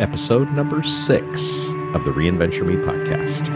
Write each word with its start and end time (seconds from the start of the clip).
Episode 0.00 0.52
number 0.52 0.82
six 0.82 1.42
of 1.94 2.04
the 2.04 2.10
Reinventure 2.10 2.66
Me 2.66 2.74
podcast. 2.74 3.48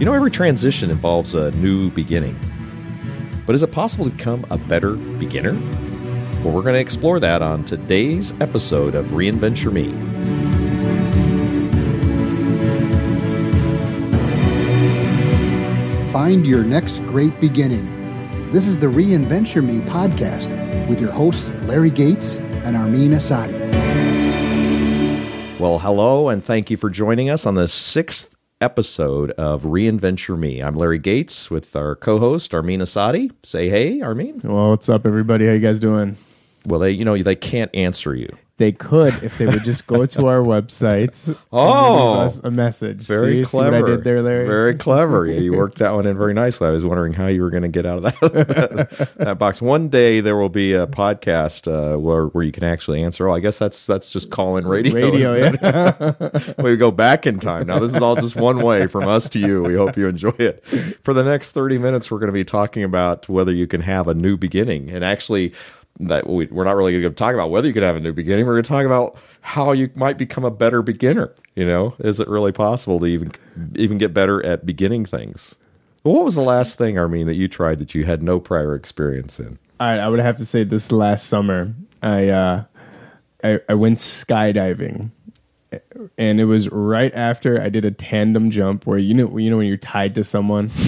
You 0.00 0.06
know, 0.06 0.14
every 0.14 0.32
transition 0.32 0.90
involves 0.90 1.34
a 1.34 1.52
new 1.52 1.90
beginning. 1.90 2.36
But 3.46 3.54
is 3.54 3.62
it 3.62 3.70
possible 3.70 4.06
to 4.06 4.10
become 4.10 4.44
a 4.50 4.58
better 4.58 4.94
beginner? 4.94 5.52
Well, 6.42 6.52
we're 6.52 6.62
going 6.62 6.74
to 6.74 6.80
explore 6.80 7.20
that 7.20 7.40
on 7.40 7.64
today's 7.64 8.32
episode 8.40 8.96
of 8.96 9.06
Reinventure 9.06 9.72
Me. 9.72 9.92
Find 16.12 16.44
your 16.44 16.64
next 16.64 16.98
great 17.06 17.40
beginning. 17.40 18.01
This 18.52 18.66
is 18.66 18.78
the 18.78 18.86
Reinventure 18.86 19.64
Me 19.64 19.78
podcast 19.78 20.50
with 20.86 21.00
your 21.00 21.10
hosts 21.10 21.48
Larry 21.62 21.88
Gates 21.88 22.36
and 22.36 22.76
Armin 22.76 23.12
Asadi. 23.12 23.58
Well, 25.58 25.78
hello, 25.78 26.28
and 26.28 26.44
thank 26.44 26.70
you 26.70 26.76
for 26.76 26.90
joining 26.90 27.30
us 27.30 27.46
on 27.46 27.54
the 27.54 27.66
sixth 27.66 28.36
episode 28.60 29.30
of 29.32 29.62
Reinventure 29.62 30.38
Me. 30.38 30.60
I'm 30.60 30.74
Larry 30.74 30.98
Gates 30.98 31.50
with 31.50 31.74
our 31.74 31.96
co-host 31.96 32.52
Armin 32.52 32.80
Asadi. 32.80 33.30
Say 33.42 33.70
hey, 33.70 34.02
Armin. 34.02 34.42
Well, 34.44 34.68
what's 34.68 34.90
up, 34.90 35.06
everybody? 35.06 35.46
How 35.46 35.52
you 35.52 35.58
guys 35.58 35.80
doing? 35.80 36.18
Well, 36.66 36.78
they, 36.78 36.90
you 36.90 37.06
know, 37.06 37.16
they 37.16 37.36
can't 37.36 37.74
answer 37.74 38.14
you. 38.14 38.28
They 38.58 38.70
could 38.70 39.24
if 39.24 39.38
they 39.38 39.46
would 39.46 39.64
just 39.64 39.86
go 39.86 40.04
to 40.06 40.26
our 40.32 40.38
website. 40.40 41.36
Oh, 41.52 42.12
and 42.12 42.20
leave 42.20 42.26
us 42.26 42.40
a 42.44 42.50
message. 42.50 43.06
Very 43.06 43.42
See- 43.42 43.44
see 43.44 43.50
clever. 43.50 43.80
what 43.80 43.90
I 43.90 43.94
did 43.96 44.04
there, 44.04 44.22
Larry? 44.22 44.46
Very 44.46 44.74
clever. 44.76 45.26
Yeah, 45.26 45.40
you 45.40 45.54
worked 45.54 45.78
that 45.78 45.92
one 45.92 46.06
in 46.06 46.16
very 46.16 46.34
nicely. 46.44 46.68
I 46.68 46.70
was 46.70 46.84
wondering 46.84 47.12
how 47.14 47.26
you 47.26 47.42
were 47.42 47.50
going 47.50 47.62
to 47.64 47.68
get 47.68 47.86
out 47.86 48.04
of 48.04 48.20
that, 48.20 49.12
that 49.16 49.38
box. 49.38 49.60
One 49.62 49.88
day 49.88 50.20
there 50.20 50.36
will 50.36 50.50
be 50.50 50.74
a 50.74 50.86
podcast 50.86 51.66
uh, 51.66 51.98
where 51.98 52.26
where 52.26 52.44
you 52.44 52.52
can 52.52 52.62
actually 52.62 53.02
answer. 53.02 53.28
Oh, 53.28 53.34
I 53.34 53.40
guess 53.40 53.58
that's 53.58 53.86
that's 53.86 54.12
just 54.12 54.30
call 54.30 54.56
in 54.58 54.66
radio. 54.66 54.94
Radio, 54.94 55.34
yeah. 55.34 56.52
we 56.62 56.76
go 56.76 56.90
back 56.90 57.26
in 57.26 57.40
time. 57.40 57.66
Now, 57.66 57.78
this 57.78 57.94
is 57.94 58.02
all 58.02 58.16
just 58.16 58.36
one 58.36 58.60
way 58.62 58.86
from 58.86 59.08
us 59.08 59.28
to 59.30 59.38
you. 59.38 59.62
We 59.62 59.74
hope 59.74 59.96
you 59.96 60.06
enjoy 60.06 60.34
it. 60.38 60.64
For 61.02 61.14
the 61.14 61.24
next 61.24 61.52
30 61.52 61.78
minutes, 61.78 62.10
we're 62.10 62.18
going 62.18 62.28
to 62.28 62.32
be 62.32 62.44
talking 62.44 62.84
about 62.84 63.28
whether 63.28 63.52
you 63.52 63.66
can 63.66 63.80
have 63.80 64.08
a 64.08 64.14
new 64.14 64.36
beginning. 64.36 64.90
And 64.90 65.02
actually, 65.04 65.52
that 66.00 66.28
we, 66.28 66.46
we're 66.46 66.64
not 66.64 66.76
really 66.76 66.92
going 66.92 67.02
to 67.02 67.10
talk 67.10 67.34
about 67.34 67.50
whether 67.50 67.66
you 67.66 67.74
could 67.74 67.82
have 67.82 67.96
a 67.96 68.00
new 68.00 68.12
beginning. 68.12 68.46
We're 68.46 68.54
going 68.54 68.64
to 68.64 68.68
talk 68.68 68.86
about 68.86 69.16
how 69.40 69.72
you 69.72 69.90
might 69.94 70.18
become 70.18 70.44
a 70.44 70.50
better 70.50 70.82
beginner. 70.82 71.32
You 71.54 71.66
know, 71.66 71.94
is 71.98 72.18
it 72.18 72.28
really 72.28 72.52
possible 72.52 72.98
to 73.00 73.06
even 73.06 73.32
even 73.74 73.98
get 73.98 74.14
better 74.14 74.44
at 74.44 74.64
beginning 74.64 75.04
things? 75.04 75.54
What 76.02 76.24
was 76.24 76.34
the 76.34 76.42
last 76.42 76.78
thing, 76.78 76.98
Armin, 76.98 77.26
that 77.26 77.34
you 77.34 77.46
tried 77.46 77.78
that 77.78 77.94
you 77.94 78.04
had 78.04 78.22
no 78.22 78.40
prior 78.40 78.74
experience 78.74 79.38
in? 79.38 79.58
All 79.78 79.86
right, 79.86 80.00
I 80.00 80.08
would 80.08 80.20
have 80.20 80.36
to 80.36 80.46
say 80.46 80.64
this 80.64 80.90
last 80.90 81.26
summer, 81.26 81.74
I 82.02 82.28
uh, 82.28 82.64
I, 83.44 83.60
I 83.68 83.74
went 83.74 83.98
skydiving, 83.98 85.10
and 86.18 86.40
it 86.40 86.44
was 86.44 86.68
right 86.70 87.12
after 87.14 87.60
I 87.60 87.68
did 87.68 87.84
a 87.84 87.90
tandem 87.90 88.50
jump 88.50 88.86
where 88.86 88.98
you 88.98 89.14
know 89.14 89.36
you 89.38 89.50
know 89.50 89.56
when 89.58 89.66
you're 89.66 89.76
tied 89.76 90.14
to 90.16 90.24
someone. 90.24 90.70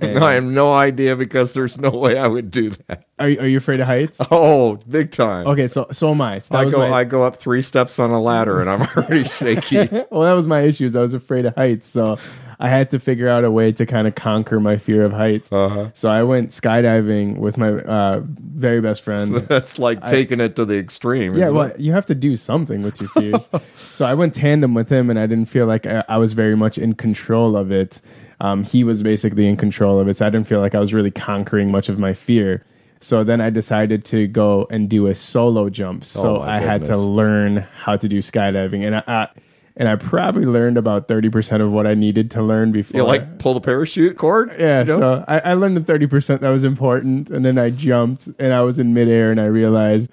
And- 0.00 0.18
I 0.18 0.34
have 0.34 0.44
no 0.44 0.72
idea 0.72 1.16
because 1.16 1.52
there's 1.54 1.78
no 1.78 1.90
way 1.90 2.16
I 2.18 2.26
would 2.26 2.50
do 2.50 2.70
that. 2.88 3.04
are 3.18 3.28
you- 3.28 3.40
are 3.40 3.46
you 3.46 3.58
afraid 3.58 3.80
of 3.80 3.86
heights? 3.86 4.18
Oh, 4.30 4.76
big 4.88 5.10
time. 5.10 5.46
Okay, 5.48 5.68
so 5.68 5.88
so 5.92 6.10
am 6.10 6.20
I. 6.20 6.38
So 6.40 6.56
I 6.56 6.68
go 6.70 6.78
my- 6.78 6.90
I 6.90 7.04
go 7.04 7.22
up 7.22 7.36
three 7.36 7.62
steps 7.62 7.98
on 7.98 8.10
a 8.10 8.20
ladder 8.20 8.60
and 8.60 8.70
I'm 8.70 8.82
already 8.96 9.24
shaky. 9.24 9.76
well, 10.10 10.22
that 10.22 10.32
was 10.32 10.46
my 10.46 10.60
issue. 10.60 10.86
is 10.86 10.96
I 10.96 11.00
was 11.02 11.14
afraid 11.14 11.46
of 11.46 11.54
heights, 11.54 11.86
so 11.86 12.18
I 12.64 12.68
had 12.68 12.90
to 12.92 12.98
figure 12.98 13.28
out 13.28 13.44
a 13.44 13.50
way 13.50 13.72
to 13.72 13.84
kind 13.84 14.08
of 14.08 14.14
conquer 14.14 14.58
my 14.58 14.78
fear 14.78 15.04
of 15.04 15.12
heights. 15.12 15.52
Uh-huh. 15.52 15.90
So 15.92 16.08
I 16.08 16.22
went 16.22 16.48
skydiving 16.48 17.36
with 17.36 17.58
my 17.58 17.72
uh, 17.72 18.22
very 18.24 18.80
best 18.80 19.02
friend. 19.02 19.34
That's 19.52 19.78
like 19.78 20.06
taking 20.06 20.40
it 20.40 20.56
to 20.56 20.64
the 20.64 20.78
extreme. 20.78 21.36
Yeah, 21.36 21.50
well, 21.50 21.66
it? 21.66 21.78
you 21.78 21.92
have 21.92 22.06
to 22.06 22.14
do 22.14 22.38
something 22.38 22.82
with 22.82 22.98
your 23.02 23.10
fears. 23.10 23.46
so 23.92 24.06
I 24.06 24.14
went 24.14 24.34
tandem 24.34 24.72
with 24.72 24.90
him, 24.90 25.10
and 25.10 25.18
I 25.18 25.26
didn't 25.26 25.50
feel 25.50 25.66
like 25.66 25.84
I, 25.86 26.04
I 26.08 26.16
was 26.16 26.32
very 26.32 26.56
much 26.56 26.78
in 26.78 26.94
control 26.94 27.54
of 27.54 27.70
it. 27.70 28.00
Um, 28.40 28.64
he 28.64 28.82
was 28.82 29.02
basically 29.02 29.46
in 29.46 29.58
control 29.58 30.00
of 30.00 30.08
it, 30.08 30.16
so 30.16 30.26
I 30.26 30.30
didn't 30.30 30.46
feel 30.46 30.60
like 30.60 30.74
I 30.74 30.80
was 30.80 30.94
really 30.94 31.10
conquering 31.10 31.70
much 31.70 31.90
of 31.90 31.98
my 31.98 32.14
fear. 32.14 32.64
So 33.02 33.24
then 33.24 33.42
I 33.42 33.50
decided 33.50 34.06
to 34.06 34.26
go 34.26 34.66
and 34.70 34.88
do 34.88 35.08
a 35.08 35.14
solo 35.14 35.68
jump. 35.68 36.06
So 36.06 36.38
Oh, 36.38 36.40
I 36.40 36.60
had 36.60 36.86
to 36.86 36.96
learn 36.96 37.58
how 37.76 37.98
to 37.98 38.08
do 38.08 38.20
skydiving, 38.20 38.86
and 38.86 38.96
I, 38.96 39.02
I 39.06 39.28
and 39.76 39.88
I 39.88 39.96
probably 39.96 40.44
learned 40.44 40.78
about 40.78 41.08
thirty 41.08 41.28
percent 41.30 41.62
of 41.62 41.72
what 41.72 41.86
I 41.86 41.94
needed 41.94 42.30
to 42.32 42.42
learn 42.42 42.72
before. 42.72 43.00
you 43.00 43.06
like 43.06 43.38
pull 43.38 43.54
the 43.54 43.60
parachute 43.60 44.16
cord? 44.16 44.50
Yeah, 44.58 44.80
You 44.80 44.86
know? 44.86 44.98
so 44.98 45.24
I, 45.28 45.38
I 45.40 45.54
learned 45.54 45.76
the 45.76 45.82
thirty 45.84 46.06
percent 46.06 46.40
that 46.42 46.50
was 46.50 46.64
important, 46.64 47.30
and 47.30 47.44
then 47.44 47.58
I 47.58 47.70
jumped, 47.70 48.28
and 48.38 48.52
I 48.52 48.62
was 48.62 48.78
in 48.78 48.94
midair, 48.94 49.30
and 49.30 49.40
I 49.40 49.46
realized 49.46 50.10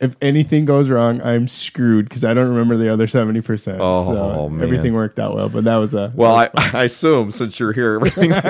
if 0.00 0.16
anything 0.20 0.64
goes 0.64 0.90
wrong, 0.90 1.22
I'm 1.22 1.46
screwed 1.48 2.08
because 2.08 2.24
I 2.24 2.34
don't 2.34 2.48
remember 2.48 2.76
the 2.76 2.92
other 2.92 3.06
seventy 3.06 3.40
percent. 3.40 3.78
Oh, 3.80 4.04
so 4.06 4.48
man. 4.48 4.62
everything 4.62 4.92
worked 4.92 5.18
out 5.18 5.34
well, 5.34 5.48
but 5.48 5.64
that 5.64 5.76
was 5.76 5.94
a 5.94 6.12
Well, 6.14 6.34
I, 6.34 6.50
I 6.56 6.84
assume 6.84 7.30
since 7.30 7.58
you're 7.58 7.72
here, 7.72 7.94
everything 7.94 8.32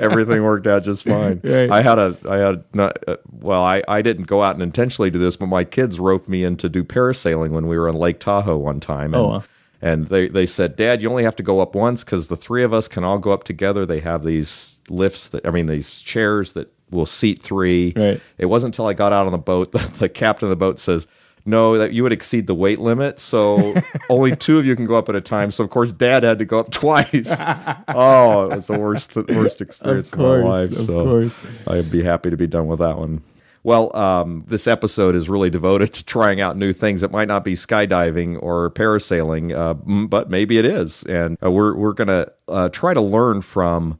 everything 0.00 0.42
worked 0.42 0.66
out 0.66 0.84
just 0.84 1.04
fine. 1.04 1.40
Right. 1.44 1.70
I 1.70 1.82
had 1.82 1.98
a 1.98 2.16
I 2.28 2.36
had 2.36 2.64
not 2.72 2.96
uh, 3.08 3.16
well, 3.30 3.62
I, 3.62 3.82
I 3.88 4.02
didn't 4.02 4.24
go 4.24 4.42
out 4.42 4.54
and 4.54 4.62
intentionally 4.62 5.10
do 5.10 5.18
this, 5.18 5.36
but 5.36 5.46
my 5.46 5.64
kids 5.64 5.98
roped 6.00 6.28
me 6.28 6.44
in 6.44 6.56
to 6.58 6.68
do 6.68 6.84
parasailing 6.84 7.50
when 7.50 7.66
we 7.66 7.76
were 7.76 7.88
on 7.88 7.96
Lake 7.96 8.20
Tahoe 8.20 8.56
one 8.56 8.80
time. 8.80 9.14
And, 9.14 9.16
Oh, 9.16 9.26
wow. 9.28 9.44
And 9.84 10.08
they 10.08 10.28
they 10.28 10.46
said, 10.46 10.76
Dad, 10.76 11.02
you 11.02 11.10
only 11.10 11.24
have 11.24 11.36
to 11.36 11.42
go 11.42 11.60
up 11.60 11.74
once 11.74 12.02
because 12.04 12.28
the 12.28 12.38
three 12.38 12.64
of 12.64 12.72
us 12.72 12.88
can 12.88 13.04
all 13.04 13.18
go 13.18 13.32
up 13.32 13.44
together. 13.44 13.84
They 13.84 14.00
have 14.00 14.24
these 14.24 14.80
lifts 14.88 15.28
that 15.28 15.46
I 15.46 15.50
mean 15.50 15.66
these 15.66 16.00
chairs 16.00 16.54
that 16.54 16.72
will 16.90 17.04
seat 17.04 17.42
three. 17.42 17.92
Right. 17.94 18.20
It 18.38 18.46
wasn't 18.46 18.74
until 18.74 18.86
I 18.86 18.94
got 18.94 19.12
out 19.12 19.26
on 19.26 19.32
the 19.32 19.38
boat 19.38 19.72
that 19.72 19.94
the 19.96 20.08
captain 20.08 20.46
of 20.46 20.50
the 20.50 20.56
boat 20.56 20.80
says. 20.80 21.06
No, 21.46 21.76
that 21.76 21.92
you 21.92 22.02
would 22.02 22.12
exceed 22.12 22.46
the 22.46 22.54
weight 22.54 22.78
limit, 22.78 23.18
so 23.18 23.74
only 24.08 24.34
two 24.34 24.56
of 24.56 24.64
you 24.64 24.74
can 24.74 24.86
go 24.86 24.94
up 24.94 25.10
at 25.10 25.14
a 25.14 25.20
time. 25.20 25.50
So 25.50 25.62
of 25.62 25.68
course, 25.68 25.92
Dad 25.92 26.22
had 26.22 26.38
to 26.38 26.46
go 26.46 26.58
up 26.58 26.70
twice. 26.70 27.36
oh, 27.88 28.48
it 28.50 28.56
was 28.56 28.66
the 28.68 28.78
worst, 28.78 29.12
the 29.12 29.26
worst 29.28 29.60
experience 29.60 30.06
of, 30.06 30.18
course, 30.18 30.42
my 30.42 30.50
life. 30.50 30.72
of 30.72 30.86
so 30.86 31.04
course. 31.04 31.38
I'd 31.66 31.90
be 31.90 32.02
happy 32.02 32.30
to 32.30 32.38
be 32.38 32.46
done 32.46 32.66
with 32.66 32.78
that 32.78 32.96
one. 32.96 33.22
Well, 33.64 33.96
um, 33.96 34.44
this 34.46 34.66
episode 34.66 35.14
is 35.14 35.28
really 35.30 35.48
devoted 35.48 35.94
to 35.94 36.04
trying 36.04 36.40
out 36.40 36.56
new 36.56 36.74
things. 36.74 37.02
It 37.02 37.10
might 37.10 37.28
not 37.28 37.44
be 37.44 37.54
skydiving 37.54 38.40
or 38.42 38.70
parasailing, 38.70 39.52
uh, 39.56 39.74
but 40.06 40.28
maybe 40.28 40.58
it 40.58 40.66
is. 40.66 41.02
And 41.04 41.38
uh, 41.42 41.50
we're 41.50 41.74
we're 41.74 41.94
gonna 41.94 42.28
uh, 42.46 42.68
try 42.68 42.92
to 42.92 43.00
learn 43.00 43.40
from 43.40 43.98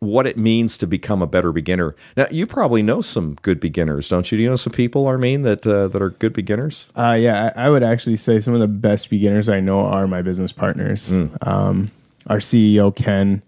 what 0.00 0.26
it 0.26 0.36
means 0.36 0.76
to 0.76 0.86
become 0.86 1.22
a 1.22 1.26
better 1.26 1.52
beginner. 1.52 1.94
Now, 2.16 2.26
you 2.30 2.44
probably 2.46 2.82
know 2.82 3.00
some 3.00 3.36
good 3.42 3.60
beginners, 3.60 4.08
don't 4.08 4.30
you? 4.30 4.36
Do 4.36 4.42
you 4.42 4.50
know 4.50 4.56
some 4.56 4.72
people, 4.72 5.06
Armin, 5.06 5.42
that 5.42 5.66
uh, 5.66 5.88
that 5.88 6.02
are 6.02 6.10
good 6.10 6.34
beginners? 6.34 6.86
Uh, 6.94 7.12
yeah, 7.12 7.50
I, 7.56 7.66
I 7.66 7.70
would 7.70 7.82
actually 7.82 8.16
say 8.16 8.40
some 8.40 8.52
of 8.52 8.60
the 8.60 8.68
best 8.68 9.08
beginners 9.08 9.48
I 9.48 9.60
know 9.60 9.80
are 9.80 10.06
my 10.06 10.20
business 10.20 10.52
partners. 10.52 11.08
Hmm. 11.08 11.28
Um, 11.40 11.86
our 12.26 12.38
CEO 12.38 12.94
Ken, 12.94 13.42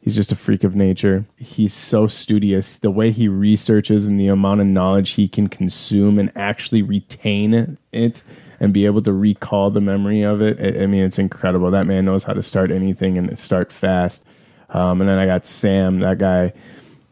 he's 0.00 0.14
just 0.14 0.32
a 0.32 0.36
freak 0.36 0.64
of 0.64 0.74
nature. 0.74 1.24
He's 1.36 1.74
so 1.74 2.06
studious. 2.06 2.76
The 2.76 2.90
way 2.90 3.10
he 3.10 3.28
researches 3.28 4.06
and 4.06 4.18
the 4.18 4.28
amount 4.28 4.60
of 4.60 4.66
knowledge 4.66 5.10
he 5.10 5.28
can 5.28 5.48
consume 5.48 6.18
and 6.18 6.32
actually 6.34 6.82
retain 6.82 7.78
it 7.92 8.22
and 8.60 8.72
be 8.72 8.86
able 8.86 9.02
to 9.02 9.12
recall 9.12 9.70
the 9.70 9.80
memory 9.80 10.22
of 10.22 10.42
it. 10.42 10.80
I, 10.80 10.86
mean, 10.86 11.02
it's 11.02 11.18
incredible. 11.18 11.70
That 11.70 11.86
man 11.86 12.04
knows 12.04 12.24
how 12.24 12.34
to 12.34 12.42
start 12.42 12.70
anything 12.70 13.16
and 13.16 13.38
start 13.38 13.72
fast. 13.72 14.24
Um, 14.68 15.00
and 15.00 15.08
then 15.08 15.18
I 15.18 15.26
got 15.26 15.46
Sam, 15.46 15.98
that 16.00 16.18
guy. 16.18 16.52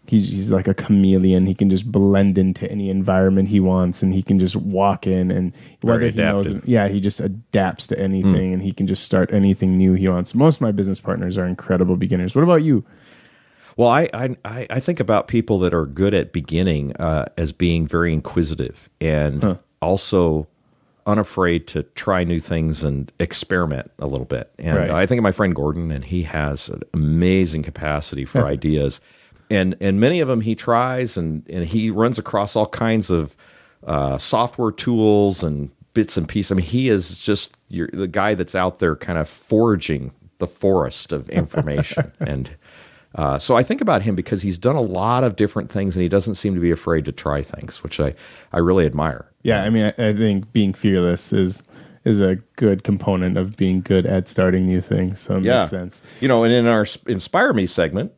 He's, 0.08 0.30
he's 0.30 0.50
like 0.50 0.66
a 0.66 0.74
chameleon. 0.74 1.46
He 1.46 1.54
can 1.54 1.68
just 1.68 1.90
blend 1.90 2.38
into 2.38 2.70
any 2.70 2.88
environment 2.90 3.48
he 3.48 3.60
wants, 3.60 4.02
and 4.02 4.14
he 4.14 4.22
can 4.22 4.38
just 4.38 4.56
walk 4.56 5.06
in 5.06 5.30
and 5.30 5.52
whether 5.82 6.08
he 6.10 6.16
knows 6.16 6.50
it, 6.50 6.66
yeah, 6.66 6.88
he 6.88 7.00
just 7.00 7.20
adapts 7.20 7.86
to 7.88 7.98
anything, 7.98 8.52
and 8.54 8.62
he 8.62 8.72
can 8.72 8.86
just 8.86 9.04
start 9.04 9.32
anything 9.32 9.76
new 9.76 9.92
he 9.94 10.08
wants. 10.08 10.34
Most 10.34 10.56
of 10.56 10.60
my 10.62 10.72
business 10.72 10.98
partners 11.00 11.36
are 11.36 11.46
incredible 11.46 11.96
beginners. 11.96 12.34
What 12.34 12.42
about 12.42 12.62
you? 12.62 12.84
Well, 13.76 13.88
I, 13.88 14.08
I 14.12 14.66
I 14.70 14.80
think 14.80 14.98
about 14.98 15.28
people 15.28 15.60
that 15.60 15.72
are 15.72 15.86
good 15.86 16.12
at 16.12 16.32
beginning 16.32 16.96
uh, 16.96 17.26
as 17.36 17.52
being 17.52 17.86
very 17.86 18.12
inquisitive 18.12 18.88
and 19.00 19.58
also 19.80 20.48
unafraid 21.06 21.66
to 21.68 21.82
try 21.94 22.22
new 22.24 22.40
things 22.40 22.84
and 22.84 23.10
experiment 23.20 23.90
a 23.98 24.06
little 24.06 24.26
bit. 24.26 24.50
And 24.58 24.76
Right. 24.76 24.90
I 24.90 25.06
think 25.06 25.18
of 25.18 25.22
my 25.22 25.32
friend 25.32 25.54
Gordon, 25.54 25.90
and 25.90 26.04
he 26.04 26.22
has 26.24 26.68
an 26.68 26.82
amazing 26.92 27.62
capacity 27.62 28.24
for 28.24 28.44
ideas. 28.46 29.00
And 29.50 29.76
and 29.80 30.00
many 30.00 30.20
of 30.20 30.28
them 30.28 30.40
he 30.40 30.54
tries 30.54 31.16
and 31.16 31.48
and 31.48 31.64
he 31.64 31.90
runs 31.90 32.18
across 32.18 32.56
all 32.56 32.66
kinds 32.66 33.10
of 33.10 33.36
uh, 33.86 34.18
software 34.18 34.72
tools 34.72 35.42
and 35.42 35.70
bits 35.94 36.16
and 36.16 36.28
pieces. 36.28 36.52
I 36.52 36.54
mean, 36.56 36.66
he 36.66 36.88
is 36.88 37.20
just 37.20 37.56
the 37.70 38.08
guy 38.08 38.34
that's 38.34 38.54
out 38.54 38.78
there 38.78 38.96
kind 38.96 39.18
of 39.18 39.28
foraging 39.28 40.12
the 40.38 40.46
forest 40.46 41.12
of 41.12 41.28
information 41.30 42.12
and. 42.20 42.50
Uh, 43.14 43.38
so 43.38 43.56
I 43.56 43.62
think 43.62 43.80
about 43.80 44.02
him 44.02 44.14
because 44.14 44.42
he's 44.42 44.58
done 44.58 44.76
a 44.76 44.82
lot 44.82 45.24
of 45.24 45.34
different 45.34 45.72
things 45.72 45.96
and 45.96 46.02
he 46.02 46.10
doesn't 46.10 46.34
seem 46.34 46.54
to 46.54 46.60
be 46.60 46.70
afraid 46.70 47.06
to 47.06 47.10
try 47.10 47.42
things, 47.42 47.82
which 47.82 47.98
I, 48.00 48.14
I 48.52 48.58
really 48.58 48.84
admire. 48.84 49.24
Yeah, 49.42 49.62
I 49.64 49.70
mean, 49.70 49.84
I, 49.98 50.08
I 50.10 50.14
think 50.14 50.52
being 50.52 50.74
fearless 50.74 51.32
is 51.32 51.62
is 52.04 52.20
a 52.20 52.36
good 52.56 52.84
component 52.84 53.38
of 53.38 53.56
being 53.56 53.80
good 53.80 54.04
at 54.04 54.28
starting 54.28 54.66
new 54.66 54.82
things. 54.82 55.20
So 55.20 55.38
it 55.38 55.44
Yeah. 55.44 55.60
makes 55.60 55.70
sense. 55.70 56.02
You 56.20 56.28
know, 56.28 56.44
and 56.44 56.52
in 56.52 56.66
our 56.66 56.86
Inspire 57.06 57.54
Me 57.54 57.66
segment, 57.66 58.12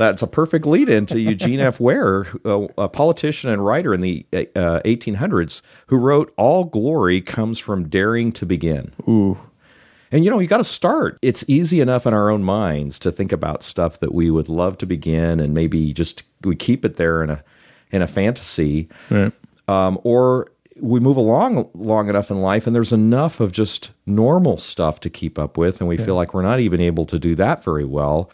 that's 0.00 0.22
a 0.22 0.26
perfect 0.26 0.64
lead 0.64 0.88
into 0.88 1.20
Eugene 1.20 1.60
F. 1.60 1.78
Ware, 1.78 2.26
a, 2.46 2.68
a 2.78 2.88
politician 2.88 3.50
and 3.50 3.62
writer 3.62 3.92
in 3.92 4.00
the 4.00 4.26
uh, 4.32 4.80
1800s, 4.86 5.60
who 5.88 5.96
wrote, 5.96 6.32
All 6.38 6.64
glory 6.64 7.20
comes 7.20 7.58
from 7.58 7.86
daring 7.86 8.32
to 8.32 8.46
begin. 8.46 8.94
Ooh, 9.06 9.38
And 10.10 10.24
you 10.24 10.30
know, 10.30 10.38
you 10.38 10.48
got 10.48 10.56
to 10.56 10.64
start. 10.64 11.18
It's 11.20 11.44
easy 11.48 11.82
enough 11.82 12.06
in 12.06 12.14
our 12.14 12.30
own 12.30 12.42
minds 12.42 12.98
to 13.00 13.12
think 13.12 13.30
about 13.30 13.62
stuff 13.62 14.00
that 14.00 14.14
we 14.14 14.30
would 14.30 14.48
love 14.48 14.78
to 14.78 14.86
begin, 14.86 15.38
and 15.38 15.52
maybe 15.52 15.92
just 15.92 16.22
we 16.42 16.56
keep 16.56 16.82
it 16.86 16.96
there 16.96 17.22
in 17.22 17.28
a 17.28 17.44
in 17.92 18.00
a 18.00 18.06
fantasy, 18.06 18.88
right. 19.10 19.32
um, 19.68 19.98
or 20.02 20.50
we 20.80 20.98
move 20.98 21.18
along 21.18 21.68
long 21.74 22.08
enough 22.08 22.30
in 22.30 22.40
life, 22.40 22.66
and 22.66 22.74
there's 22.74 22.92
enough 22.92 23.38
of 23.38 23.52
just 23.52 23.90
normal 24.06 24.56
stuff 24.56 24.98
to 25.00 25.10
keep 25.10 25.38
up 25.38 25.58
with, 25.58 25.80
and 25.80 25.88
we 25.88 25.98
feel 25.98 26.14
like 26.14 26.32
we're 26.32 26.40
not 26.40 26.58
even 26.60 26.80
able 26.80 27.04
to 27.04 27.18
do 27.18 27.34
that 27.34 27.62
very 27.62 27.84
well. 27.84 28.30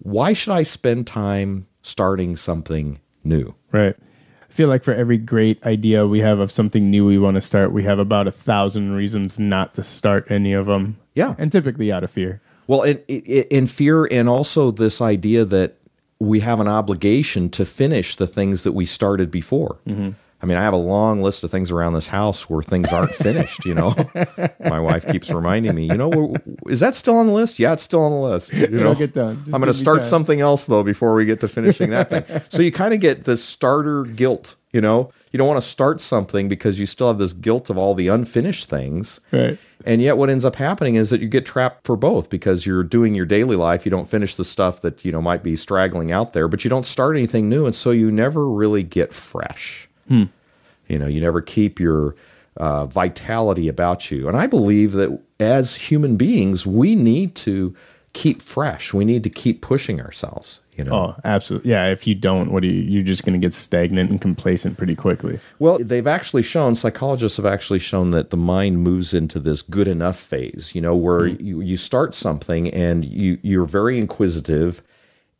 Why 0.00 0.32
should 0.32 0.52
I 0.52 0.62
spend 0.62 1.06
time 1.06 1.66
starting 1.82 2.36
something 2.36 3.00
new? 3.22 3.54
Right. 3.72 3.96
I 3.96 4.52
feel 4.52 4.68
like 4.68 4.84
for 4.84 4.94
every 4.94 5.18
great 5.18 5.64
idea 5.64 6.06
we 6.06 6.20
have 6.20 6.38
of 6.38 6.52
something 6.52 6.90
new 6.90 7.04
we 7.04 7.18
want 7.18 7.34
to 7.36 7.40
start, 7.40 7.72
we 7.72 7.82
have 7.84 7.98
about 7.98 8.26
a 8.28 8.32
thousand 8.32 8.92
reasons 8.92 9.38
not 9.38 9.74
to 9.74 9.82
start 9.82 10.30
any 10.30 10.52
of 10.52 10.66
them. 10.66 10.96
Yeah. 11.14 11.34
And 11.38 11.50
typically 11.50 11.90
out 11.90 12.04
of 12.04 12.10
fear. 12.10 12.40
Well, 12.66 12.82
in, 12.82 12.98
in 13.08 13.66
fear, 13.66 14.06
and 14.06 14.28
also 14.28 14.70
this 14.70 15.00
idea 15.00 15.44
that 15.44 15.76
we 16.18 16.40
have 16.40 16.60
an 16.60 16.68
obligation 16.68 17.50
to 17.50 17.66
finish 17.66 18.16
the 18.16 18.26
things 18.26 18.62
that 18.62 18.72
we 18.72 18.86
started 18.86 19.30
before. 19.30 19.78
Mm-hmm. 19.86 20.10
I 20.44 20.46
mean, 20.46 20.58
I 20.58 20.62
have 20.62 20.74
a 20.74 20.76
long 20.76 21.22
list 21.22 21.42
of 21.42 21.50
things 21.50 21.70
around 21.70 21.94
this 21.94 22.06
house 22.06 22.50
where 22.50 22.62
things 22.62 22.92
aren't 22.92 23.14
finished. 23.14 23.64
You 23.64 23.72
know, 23.72 23.94
my 24.60 24.78
wife 24.78 25.06
keeps 25.06 25.30
reminding 25.30 25.74
me. 25.74 25.86
You 25.86 25.96
know, 25.96 26.36
is 26.66 26.80
that 26.80 26.94
still 26.94 27.16
on 27.16 27.28
the 27.28 27.32
list? 27.32 27.58
Yeah, 27.58 27.72
it's 27.72 27.82
still 27.82 28.02
on 28.02 28.12
the 28.12 28.18
list. 28.18 28.52
You 28.64 28.68
know, 28.68 28.90
It'll 28.90 28.94
get 28.94 29.14
done. 29.14 29.36
Just 29.36 29.54
I'm 29.54 29.62
going 29.62 29.72
to 29.72 29.78
start 29.78 30.04
something 30.04 30.42
else 30.42 30.66
though 30.66 30.82
before 30.82 31.14
we 31.14 31.24
get 31.24 31.40
to 31.40 31.48
finishing 31.48 31.88
that 31.90 32.10
thing. 32.10 32.42
So 32.50 32.60
you 32.60 32.70
kind 32.72 32.92
of 32.92 33.00
get 33.00 33.24
this 33.24 33.42
starter 33.42 34.04
guilt. 34.04 34.56
You 34.72 34.82
know, 34.82 35.10
you 35.32 35.38
don't 35.38 35.48
want 35.48 35.62
to 35.62 35.66
start 35.66 36.00
something 36.00 36.48
because 36.48 36.78
you 36.78 36.84
still 36.84 37.06
have 37.06 37.18
this 37.18 37.32
guilt 37.32 37.70
of 37.70 37.78
all 37.78 37.94
the 37.94 38.08
unfinished 38.08 38.68
things. 38.68 39.20
Right. 39.32 39.56
And 39.86 40.02
yet, 40.02 40.18
what 40.18 40.28
ends 40.28 40.44
up 40.44 40.56
happening 40.56 40.96
is 40.96 41.08
that 41.08 41.20
you 41.20 41.28
get 41.28 41.46
trapped 41.46 41.86
for 41.86 41.96
both 41.96 42.28
because 42.28 42.66
you're 42.66 42.82
doing 42.82 43.14
your 43.14 43.24
daily 43.24 43.56
life. 43.56 43.86
You 43.86 43.90
don't 43.90 44.08
finish 44.08 44.34
the 44.34 44.44
stuff 44.44 44.82
that 44.82 45.04
you 45.06 45.12
know 45.12 45.22
might 45.22 45.42
be 45.42 45.56
straggling 45.56 46.12
out 46.12 46.34
there, 46.34 46.48
but 46.48 46.64
you 46.64 46.70
don't 46.70 46.86
start 46.86 47.16
anything 47.16 47.48
new, 47.48 47.64
and 47.64 47.74
so 47.74 47.92
you 47.92 48.10
never 48.10 48.46
really 48.46 48.82
get 48.82 49.14
fresh. 49.14 49.88
You 50.08 50.98
know, 50.98 51.06
you 51.06 51.20
never 51.20 51.40
keep 51.40 51.80
your 51.80 52.14
uh, 52.58 52.86
vitality 52.86 53.68
about 53.68 54.10
you. 54.10 54.28
And 54.28 54.36
I 54.36 54.46
believe 54.46 54.92
that 54.92 55.18
as 55.40 55.74
human 55.74 56.16
beings, 56.16 56.66
we 56.66 56.94
need 56.94 57.34
to 57.36 57.74
keep 58.12 58.40
fresh. 58.40 58.94
We 58.94 59.04
need 59.04 59.24
to 59.24 59.30
keep 59.30 59.60
pushing 59.60 60.00
ourselves. 60.00 60.60
You 60.76 60.84
know. 60.84 60.92
Oh, 60.92 61.16
absolutely. 61.24 61.70
Yeah. 61.70 61.86
If 61.86 62.06
you 62.06 62.14
don't, 62.16 62.50
what 62.50 62.62
do 62.62 62.68
you, 62.68 62.82
you're 62.82 63.04
just 63.04 63.24
going 63.24 63.40
to 63.40 63.44
get 63.44 63.54
stagnant 63.54 64.10
and 64.10 64.20
complacent 64.20 64.76
pretty 64.76 64.96
quickly. 64.96 65.38
Well, 65.60 65.78
they've 65.78 66.06
actually 66.06 66.42
shown, 66.42 66.74
psychologists 66.74 67.36
have 67.36 67.46
actually 67.46 67.78
shown 67.78 68.10
that 68.10 68.30
the 68.30 68.36
mind 68.36 68.82
moves 68.82 69.14
into 69.14 69.38
this 69.38 69.62
good 69.62 69.86
enough 69.86 70.18
phase, 70.18 70.72
you 70.74 70.80
know, 70.80 70.96
where 70.96 71.26
you, 71.26 71.60
you 71.60 71.76
start 71.76 72.12
something 72.14 72.68
and 72.74 73.04
you, 73.04 73.38
you're 73.42 73.66
very 73.66 73.98
inquisitive. 73.98 74.82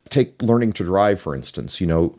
Take 0.08 0.40
learning 0.40 0.72
to 0.75 0.84
drive, 0.84 1.20
for 1.20 1.34
instance, 1.34 1.81
you 1.81 1.87
know, 1.87 2.17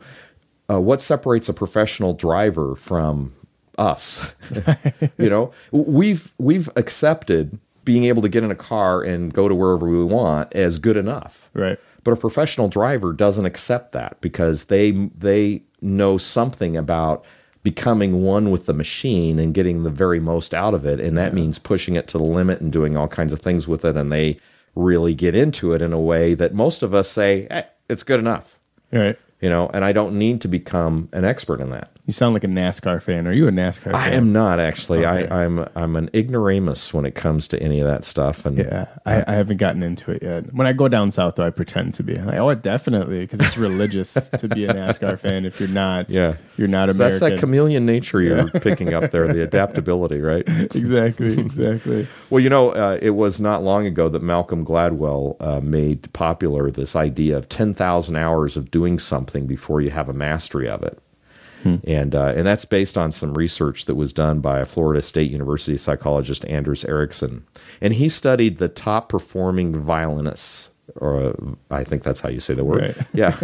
uh, 0.70 0.80
what 0.80 1.00
separates 1.00 1.48
a 1.48 1.54
professional 1.54 2.14
driver 2.14 2.74
from 2.74 3.34
us? 3.78 4.32
you 5.18 5.30
know, 5.30 5.52
we've, 5.72 6.32
we've 6.38 6.68
accepted 6.76 7.58
being 7.86 8.04
able 8.04 8.20
to 8.20 8.28
get 8.28 8.44
in 8.44 8.50
a 8.50 8.56
car 8.56 9.02
and 9.02 9.32
go 9.32 9.48
to 9.48 9.54
wherever 9.54 9.88
we 9.88 10.04
want 10.04 10.52
as 10.52 10.76
good 10.76 10.96
enough. 10.96 11.48
Right. 11.54 11.78
But 12.04 12.10
a 12.12 12.16
professional 12.16 12.68
driver 12.68 13.12
doesn't 13.12 13.46
accept 13.46 13.92
that 13.92 14.20
because 14.20 14.64
they 14.64 14.90
they 15.16 15.62
know 15.80 16.18
something 16.18 16.76
about 16.76 17.24
becoming 17.62 18.22
one 18.22 18.50
with 18.50 18.66
the 18.66 18.72
machine 18.72 19.38
and 19.38 19.54
getting 19.54 19.82
the 19.82 19.90
very 19.90 20.20
most 20.20 20.54
out 20.54 20.74
of 20.74 20.84
it, 20.84 21.00
and 21.00 21.16
that 21.16 21.34
means 21.34 21.58
pushing 21.58 21.96
it 21.96 22.06
to 22.08 22.18
the 22.18 22.24
limit 22.24 22.60
and 22.60 22.72
doing 22.72 22.96
all 22.96 23.08
kinds 23.08 23.32
of 23.32 23.40
things 23.40 23.66
with 23.66 23.84
it. 23.84 23.96
And 23.96 24.12
they 24.12 24.38
really 24.74 25.14
get 25.14 25.34
into 25.34 25.72
it 25.72 25.80
in 25.82 25.92
a 25.92 26.00
way 26.00 26.34
that 26.34 26.54
most 26.54 26.82
of 26.82 26.94
us 26.94 27.08
say 27.08 27.46
eh, 27.50 27.62
it's 27.88 28.02
good 28.02 28.20
enough, 28.20 28.58
Right. 28.92 29.18
You 29.40 29.48
know. 29.48 29.70
And 29.72 29.84
I 29.84 29.92
don't 29.92 30.18
need 30.18 30.40
to 30.42 30.48
become 30.48 31.08
an 31.12 31.24
expert 31.24 31.60
in 31.60 31.70
that. 31.70 31.95
You 32.06 32.12
sound 32.12 32.34
like 32.34 32.44
a 32.44 32.48
NASCAR 32.48 33.02
fan. 33.02 33.26
Are 33.26 33.32
you 33.32 33.48
a 33.48 33.50
NASCAR 33.50 33.92
I 33.92 34.04
fan? 34.04 34.14
am 34.14 34.32
not 34.32 34.60
actually. 34.60 35.04
Okay. 35.04 35.26
I, 35.28 35.42
I'm 35.44 35.66
I'm 35.74 35.96
an 35.96 36.08
ignoramus 36.14 36.94
when 36.94 37.04
it 37.04 37.16
comes 37.16 37.48
to 37.48 37.60
any 37.60 37.80
of 37.80 37.88
that 37.88 38.04
stuff. 38.04 38.46
And 38.46 38.58
Yeah, 38.58 38.86
I, 39.04 39.24
I 39.26 39.34
haven't 39.34 39.56
gotten 39.56 39.82
into 39.82 40.12
it 40.12 40.22
yet. 40.22 40.54
When 40.54 40.68
I 40.68 40.72
go 40.72 40.86
down 40.86 41.10
south, 41.10 41.34
though, 41.34 41.44
I 41.46 41.50
pretend 41.50 41.94
to 41.94 42.04
be. 42.04 42.14
Like, 42.14 42.38
oh, 42.38 42.54
definitely, 42.54 43.20
because 43.20 43.40
it's 43.40 43.56
religious 43.56 44.14
to 44.14 44.46
be 44.46 44.66
a 44.66 44.72
NASCAR 44.72 45.18
fan. 45.20 45.44
If 45.44 45.58
you're 45.58 45.68
not, 45.68 46.08
Yeah. 46.08 46.36
you're 46.56 46.68
not 46.68 46.92
so 46.92 46.98
that's 46.98 47.18
that 47.18 47.40
chameleon 47.40 47.84
nature 47.86 48.22
you're 48.22 48.50
picking 48.50 48.94
up 48.94 49.10
there, 49.10 49.26
the 49.32 49.42
adaptability, 49.50 50.20
right? 50.20 50.44
exactly, 50.46 51.32
exactly. 51.40 52.06
Well, 52.30 52.38
you 52.40 52.48
know, 52.50 52.70
uh, 52.70 53.00
it 53.02 53.10
was 53.10 53.40
not 53.40 53.64
long 53.64 53.84
ago 53.84 54.08
that 54.10 54.22
Malcolm 54.22 54.64
Gladwell 54.64 55.34
uh, 55.40 55.60
made 55.60 56.12
popular 56.12 56.70
this 56.70 56.94
idea 56.94 57.36
of 57.36 57.48
10,000 57.48 58.14
hours 58.14 58.56
of 58.56 58.70
doing 58.70 59.00
something 59.00 59.48
before 59.48 59.80
you 59.80 59.90
have 59.90 60.08
a 60.08 60.12
mastery 60.14 60.68
of 60.68 60.84
it. 60.84 61.00
And, 61.84 62.14
uh, 62.14 62.32
and 62.36 62.46
that's 62.46 62.64
based 62.64 62.96
on 62.96 63.12
some 63.12 63.34
research 63.34 63.84
that 63.86 63.94
was 63.94 64.12
done 64.12 64.40
by 64.40 64.60
a 64.60 64.66
Florida 64.66 65.02
State 65.02 65.30
University 65.30 65.76
psychologist, 65.76 66.44
Anders 66.46 66.84
Ericsson. 66.84 67.44
And 67.80 67.92
he 67.92 68.08
studied 68.08 68.58
the 68.58 68.68
top 68.68 69.08
performing 69.08 69.78
violinists, 69.80 70.70
or 70.96 71.16
uh, 71.18 71.32
I 71.70 71.84
think 71.84 72.02
that's 72.02 72.20
how 72.20 72.28
you 72.28 72.40
say 72.40 72.54
the 72.54 72.64
word. 72.64 72.96
Right. 72.96 73.06
Yeah. 73.14 73.36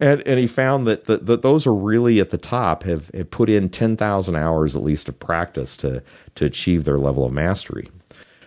and, 0.00 0.22
and 0.26 0.38
he 0.38 0.46
found 0.46 0.86
that, 0.86 1.04
the, 1.04 1.18
that 1.18 1.42
those 1.42 1.66
are 1.66 1.74
really 1.74 2.20
at 2.20 2.30
the 2.30 2.38
top 2.38 2.82
have, 2.84 3.10
have 3.14 3.30
put 3.30 3.48
in 3.48 3.68
10,000 3.68 4.36
hours 4.36 4.76
at 4.76 4.82
least 4.82 5.08
of 5.08 5.18
practice 5.18 5.76
to, 5.78 6.02
to 6.34 6.44
achieve 6.44 6.84
their 6.84 6.98
level 6.98 7.24
of 7.24 7.32
mastery. 7.32 7.88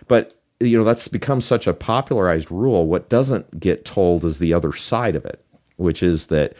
But 0.08 0.34
you 0.62 0.78
know 0.78 0.84
that's 0.84 1.08
become 1.08 1.40
such 1.40 1.66
a 1.66 1.74
popularized 1.74 2.50
rule. 2.50 2.86
What 2.86 3.08
doesn't 3.08 3.58
get 3.58 3.84
told 3.84 4.24
is 4.24 4.38
the 4.38 4.54
other 4.54 4.72
side 4.72 5.16
of 5.16 5.24
it, 5.24 5.44
which 5.76 6.02
is 6.02 6.28
that 6.28 6.54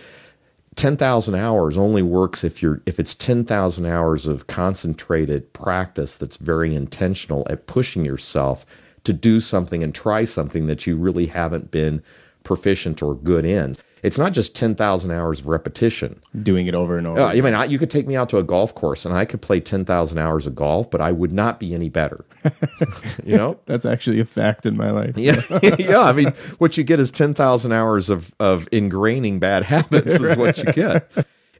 ten 0.75 0.97
thousand 0.97 1.35
hours 1.35 1.77
only 1.77 2.03
works 2.03 2.45
if 2.45 2.63
you're 2.63 2.81
if 2.87 2.99
it's 2.99 3.15
ten 3.15 3.45
thousand 3.45 3.87
hours 3.87 4.27
of 4.27 4.47
concentrated 4.47 5.53
practice 5.53 6.17
that's 6.17 6.39
very 6.39 6.75
intentional 6.75 7.47
at 7.51 7.67
pushing 7.67 8.05
yourself 8.05 8.65
to 9.05 9.13
do 9.13 9.41
something 9.41 9.83
and 9.83 9.95
try 9.95 10.25
something 10.25 10.67
that 10.67 10.87
you 10.87 10.97
really 10.97 11.27
haven't 11.27 11.71
been 11.71 12.03
proficient 12.45 13.03
or 13.03 13.15
good 13.17 13.45
in. 13.45 13.77
It's 14.03 14.19
not 14.19 14.33
just 14.33 14.57
ten 14.57 14.75
thousand 14.75 15.13
hours 15.13 15.41
of 15.41 15.47
repetition. 15.47 16.21
Doing 16.43 16.67
it 16.67 16.75
over 16.75 16.99
and 16.99 17.07
over. 17.07 17.21
Uh, 17.21 17.29
I 17.29 17.41
mean, 17.41 17.55
I, 17.55 17.65
you 17.67 17.79
could 17.79 17.91
take 17.91 18.07
me 18.07 18.17
out 18.17 18.29
to 18.31 18.39
a 18.39 18.43
golf 18.43 18.75
course 18.75 19.05
and 19.05 19.15
I 19.15 19.25
could 19.25 19.41
play 19.41 19.61
10,000 19.61 20.19
hours 20.19 20.47
of 20.47 20.55
golf, 20.55 20.91
but 20.91 21.01
I 21.01 21.13
would 21.13 21.33
not 21.33 21.61
be 21.61 21.75
any 21.75 21.89
better. 21.89 22.25
you 23.25 23.37
know? 23.37 23.59
That's 23.67 23.87
actually 23.87 24.21
a 24.21 24.25
fact 24.25 24.67
in 24.67 24.77
my 24.77 24.91
life. 24.91 25.17
Yeah. 25.17 25.41
yeah. 25.79 26.01
I 26.01 26.13
mean, 26.13 26.33
what 26.59 26.77
you 26.77 26.85
get 26.85 26.99
is 27.01 27.11
10,000 27.11 27.73
hours 27.73 28.11
of, 28.11 28.35
of 28.41 28.69
ingraining 28.71 29.39
bad 29.39 29.63
habits 29.63 30.15
is 30.15 30.37
what 30.37 30.59
you 30.59 30.73
get. 30.73 31.11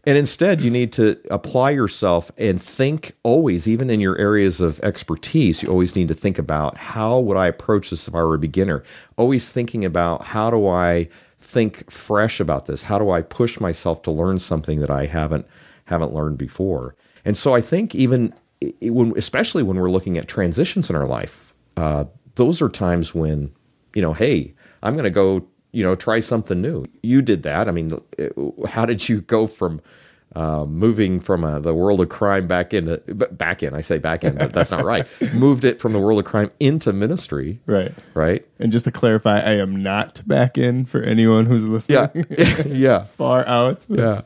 And 0.05 0.19
instead, 0.19 0.63
you 0.63 0.71
need 0.71 0.93
to 0.95 1.17
apply 1.31 1.71
yourself 1.71 2.33
and 2.37 2.61
think 2.61 3.13
always, 3.23 3.69
even 3.69 3.89
in 3.89 4.01
your 4.01 4.19
areas 4.19 4.61
of 4.61 4.81
expertise, 4.81 5.63
you 5.63 5.69
always 5.69 5.95
need 5.95 6.09
to 6.09 6.15
think 6.15 6.41
about 6.41 6.77
how 6.77 7.21
would 7.21 7.37
I 7.37 7.47
approach 7.47 7.91
this 7.91 8.09
if 8.09 8.15
I 8.15 8.23
were 8.25 8.35
a 8.35 8.39
beginner? 8.39 8.83
Always 9.17 9.49
thinking 9.49 9.85
about 9.85 10.25
how 10.25 10.51
do 10.51 10.67
I 10.67 11.09
think 11.53 11.91
fresh 11.91 12.41
about 12.41 12.67
this? 12.67 12.83
How 12.83 12.99
do 12.99 13.11
I 13.11 13.23
push 13.23 13.61
myself 13.61 14.03
to 14.03 14.11
learn 14.11 14.39
something 14.39 14.81
that 14.81 14.91
I 14.91 15.07
haven't 15.07 15.47
haven't 15.85 16.15
learned 16.15 16.39
before? 16.39 16.97
And 17.25 17.37
so 17.37 17.55
I 17.55 17.61
think 17.61 17.95
even 17.95 18.35
when, 18.81 19.13
especially 19.17 19.63
when 19.63 19.79
we're 19.79 19.91
looking 19.91 20.19
at 20.19 20.29
transitions 20.29 20.89
in 20.89 20.97
our 20.97 21.07
life, 21.07 21.55
uh, 21.77 22.05
those 22.37 22.63
are 22.63 22.69
times 22.69 23.15
when 23.15 23.53
you 23.95 24.03
know, 24.03 24.13
hey, 24.13 24.55
I'm 24.83 24.95
going 24.95 25.05
to 25.05 25.11
go, 25.11 25.47
you 25.73 25.85
know, 25.85 25.95
try 25.95 26.21
something 26.21 26.61
new. 26.61 26.87
You 27.03 27.23
did 27.23 27.43
that. 27.43 27.69
I 27.69 27.71
mean, 27.73 27.93
uh, 27.93 28.67
how 28.67 28.87
did 28.87 29.09
you 29.09 29.21
go 29.21 29.47
from 29.47 29.81
uh, 30.35 30.65
moving 30.65 31.21
from 31.21 31.45
uh, 31.45 31.59
the 31.61 31.75
world 31.75 32.01
of 32.01 32.09
crime 32.09 32.47
back 32.47 32.73
into 32.73 32.99
b- 32.99 33.27
back 33.33 33.63
in. 33.63 33.75
I 33.75 33.81
say 33.83 33.99
back 33.99 34.25
in, 34.25 34.35
but 34.37 34.53
that's 34.53 34.71
not 34.71 34.85
right. 34.85 35.07
Moved 35.35 35.65
it 35.65 35.81
from 35.81 35.93
the 35.93 35.99
world 35.99 36.19
of 36.19 36.25
crime 36.25 36.51
into 36.61 36.93
ministry, 36.93 37.61
Right. 37.67 37.93
right? 38.15 38.47
And 38.59 38.73
just 38.73 38.85
to 38.87 38.91
clarify, 38.91 39.41
I 39.41 39.53
am 39.53 39.83
not 39.83 40.21
back 40.27 40.57
in 40.57 40.85
for 40.87 41.03
anyone 41.03 41.45
who's 41.47 41.65
listening. 41.65 42.27
Yeah, 42.39 42.63
yeah, 42.67 43.05
Far 43.17 43.47
out. 43.47 43.85
yeah. 43.89 44.23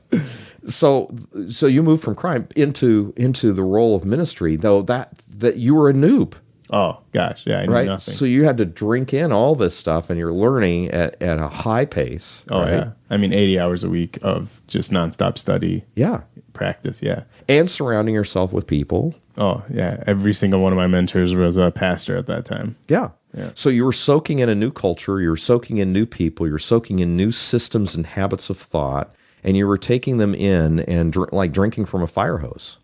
So, 0.66 1.14
so 1.48 1.66
you 1.66 1.82
moved 1.82 2.02
from 2.02 2.14
crime 2.16 2.48
into 2.56 3.12
into 3.16 3.52
the 3.52 3.62
role 3.62 3.94
of 3.94 4.04
ministry, 4.04 4.56
though 4.56 4.82
that 4.82 5.12
that 5.38 5.56
you 5.56 5.74
were 5.74 5.88
a 5.88 5.92
noob. 5.92 6.34
Oh 6.70 6.98
gosh, 7.12 7.44
yeah, 7.46 7.58
I 7.58 7.66
knew 7.66 7.72
right? 7.72 7.86
nothing. 7.86 8.14
So 8.14 8.24
you 8.24 8.44
had 8.44 8.56
to 8.58 8.64
drink 8.64 9.14
in 9.14 9.32
all 9.32 9.54
this 9.54 9.76
stuff, 9.76 10.10
and 10.10 10.18
you're 10.18 10.32
learning 10.32 10.90
at, 10.90 11.20
at 11.22 11.38
a 11.38 11.48
high 11.48 11.84
pace. 11.84 12.42
oh 12.50 12.60
right? 12.60 12.72
yeah, 12.72 12.90
I 13.10 13.16
mean, 13.16 13.32
eighty 13.32 13.58
hours 13.58 13.84
a 13.84 13.88
week 13.88 14.18
of 14.22 14.60
just 14.66 14.90
nonstop 14.90 15.38
study, 15.38 15.84
yeah, 15.94 16.22
practice. 16.54 17.00
Yeah. 17.02 17.22
and 17.48 17.70
surrounding 17.70 18.14
yourself 18.14 18.52
with 18.52 18.66
people. 18.66 19.14
Oh 19.38 19.62
yeah, 19.72 20.02
every 20.06 20.34
single 20.34 20.60
one 20.60 20.72
of 20.72 20.76
my 20.76 20.86
mentors 20.86 21.34
was 21.34 21.56
a 21.56 21.70
pastor 21.70 22.16
at 22.16 22.26
that 22.26 22.44
time. 22.44 22.76
Yeah. 22.88 23.10
Yeah. 23.36 23.50
So 23.54 23.68
you 23.68 23.84
were 23.84 23.92
soaking 23.92 24.38
in 24.38 24.48
a 24.48 24.54
new 24.54 24.70
culture, 24.70 25.20
you 25.20 25.28
were 25.28 25.36
soaking 25.36 25.76
in 25.76 25.92
new 25.92 26.06
people, 26.06 26.48
you're 26.48 26.58
soaking 26.58 27.00
in 27.00 27.16
new 27.18 27.30
systems 27.30 27.94
and 27.94 28.06
habits 28.06 28.48
of 28.48 28.56
thought, 28.56 29.14
and 29.44 29.58
you 29.58 29.66
were 29.66 29.76
taking 29.76 30.16
them 30.16 30.34
in 30.34 30.80
and 30.80 31.12
dr- 31.12 31.32
like 31.34 31.52
drinking 31.52 31.84
from 31.84 32.02
a 32.02 32.06
fire 32.06 32.38
hose. 32.38 32.78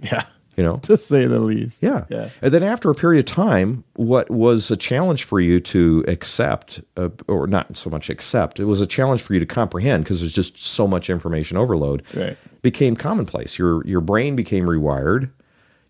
Yeah, 0.00 0.24
You 0.62 0.68
know. 0.68 0.76
to 0.82 0.96
say 0.96 1.26
the 1.26 1.40
least. 1.40 1.82
Yeah. 1.82 2.04
yeah. 2.08 2.28
And 2.40 2.54
then 2.54 2.62
after 2.62 2.88
a 2.88 2.94
period 2.94 3.28
of 3.28 3.34
time, 3.34 3.82
what 3.94 4.30
was 4.30 4.70
a 4.70 4.76
challenge 4.76 5.24
for 5.24 5.40
you 5.40 5.58
to 5.58 6.04
accept, 6.06 6.80
uh, 6.96 7.08
or 7.26 7.48
not 7.48 7.76
so 7.76 7.90
much 7.90 8.08
accept, 8.08 8.60
it 8.60 8.66
was 8.66 8.80
a 8.80 8.86
challenge 8.86 9.22
for 9.22 9.34
you 9.34 9.40
to 9.40 9.46
comprehend 9.46 10.04
because 10.04 10.20
there's 10.20 10.32
just 10.32 10.56
so 10.56 10.86
much 10.86 11.10
information 11.10 11.56
overload, 11.56 12.04
Right. 12.14 12.36
became 12.62 12.94
commonplace. 12.94 13.58
Your, 13.58 13.84
your 13.84 14.00
brain 14.00 14.36
became 14.36 14.66
rewired. 14.66 15.28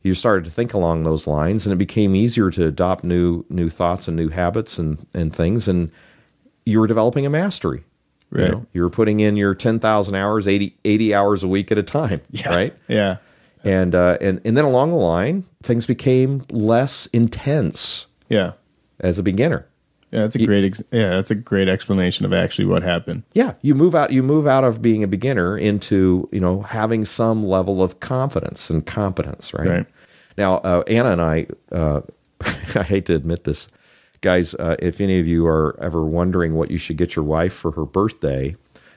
You 0.05 0.15
started 0.15 0.47
to 0.47 0.51
think 0.51 0.73
along 0.73 1.03
those 1.03 1.27
lines, 1.27 1.67
and 1.67 1.73
it 1.75 1.77
became 1.77 2.17
easier 2.17 2.51
to 2.53 2.67
adopt 2.67 3.05
new 3.05 3.45
new 3.51 3.69
thoughts 3.69 4.09
and 4.09 4.17
new 4.17 4.31
habits 4.31 4.79
and, 4.79 5.07
and 5.13 5.37
things. 5.37 5.69
And 5.69 5.91
you 6.65 6.81
were 6.81 6.87
developing 6.87 7.27
a 7.27 7.31
mastery. 7.31 7.85
You, 8.35 8.49
know? 8.49 8.67
you 8.73 8.81
were 8.81 8.89
putting 8.89 9.21
in 9.21 9.37
your 9.37 9.55
10,000 9.55 10.15
hours, 10.15 10.49
80, 10.49 10.75
80 10.87 11.15
hours 11.15 11.43
a 11.43 11.49
week 11.49 11.71
at 11.71 11.77
a 11.77 11.83
time. 11.83 12.23
Right 12.47 12.75
Yeah. 12.89 13.19
And 13.65 13.95
uh, 13.95 14.19
and 14.21 14.41
and 14.45 14.57
then 14.57 14.65
along 14.65 14.91
the 14.91 14.97
line, 14.97 15.45
things 15.63 15.87
became 15.87 16.45
less 16.51 17.07
intense 17.13 18.07
Yeah. 18.29 18.53
as 19.01 19.19
a 19.19 19.23
beginner. 19.23 19.67
Yeah, 20.11 20.21
that's 20.23 20.37
a 20.37 20.45
great. 20.47 20.65
Ex- 20.65 20.83
yeah, 20.93 21.11
that's 21.11 21.31
a 21.31 21.35
great 21.35 21.69
explanation 21.69 22.27
of 22.27 22.35
actually 22.35 22.67
what 22.67 22.83
happened. 22.83 23.23
Yeah, 23.33 23.55
you 23.63 23.75
move 23.75 23.95
out. 23.95 24.13
You 24.13 24.23
move 24.23 24.47
out 24.47 24.63
of 24.63 24.83
being 24.83 25.03
a 25.03 25.09
beginner 25.09 25.57
into 25.57 26.29
you 26.33 26.41
know 26.41 26.61
having 26.63 27.05
some 27.07 27.47
level 27.47 27.83
of 27.83 28.01
confidence 28.01 28.69
and 28.69 28.85
competence. 28.85 29.55
Right, 29.55 29.67
Right. 29.69 29.87
now, 30.37 30.57
uh, 30.59 30.83
Anna 30.87 31.13
and 31.13 31.23
I. 31.23 31.47
Uh, 31.71 32.01
I 32.75 32.83
hate 32.83 33.07
to 33.07 33.15
admit 33.15 33.45
this, 33.45 33.69
guys. 34.21 34.55
Uh, 34.57 34.77
if 34.81 35.01
any 35.01 35.19
of 35.19 35.27
you 35.27 35.47
are 35.47 35.79
ever 35.81 36.05
wondering 36.05 36.55
what 36.55 36.71
you 36.71 36.77
should 36.77 36.97
get 36.99 37.17
your 37.17 37.25
wife 37.25 37.55
for 37.55 37.71
her 37.71 37.85
birthday, 37.87 38.55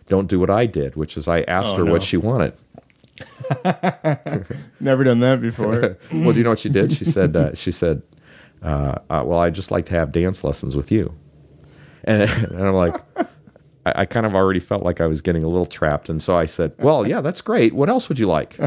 don't 0.10 0.28
do 0.28 0.38
what 0.40 0.50
I 0.50 0.66
did, 0.66 0.96
which 0.98 1.16
is 1.16 1.28
I 1.30 1.44
asked 1.44 1.76
Oh, 1.76 1.78
her 1.78 1.84
no. 1.86 1.92
what 1.94 2.04
she 2.04 2.18
wanted. 2.18 2.54
Never 4.80 5.04
done 5.04 5.20
that 5.22 5.40
before. 5.42 5.98
well, 6.12 6.32
do 6.34 6.38
you 6.38 6.44
know 6.44 6.52
what 6.52 6.60
she 6.60 6.70
did? 6.70 6.92
She 6.92 7.06
said, 7.06 7.36
uh, 7.36 7.54
she 7.54 7.72
said, 7.72 8.02
uh, 8.62 8.96
uh, 9.10 9.24
well, 9.26 9.40
I 9.40 9.50
just 9.50 9.72
like 9.72 9.86
to 9.88 9.94
have 9.94 10.12
dance 10.12 10.44
lessons 10.44 10.76
with 10.76 10.92
you. 10.92 11.14
And, 12.04 12.30
and 12.30 12.62
I'm 12.62 12.74
like, 12.74 12.96
I, 13.86 13.94
I 13.96 14.06
kind 14.06 14.26
of 14.26 14.36
already 14.36 14.60
felt 14.60 14.84
like 14.84 15.02
I 15.02 15.08
was 15.08 15.22
getting 15.22 15.44
a 15.44 15.48
little 15.48 15.66
trapped. 15.66 16.10
And 16.10 16.22
so 16.22 16.36
I 16.36 16.46
said, 16.46 16.74
well, 16.80 17.08
yeah, 17.08 17.22
that's 17.22 17.42
great. 17.42 17.74
What 17.74 17.90
else 17.90 18.10
would 18.10 18.20
you 18.20 18.28
like? 18.28 18.58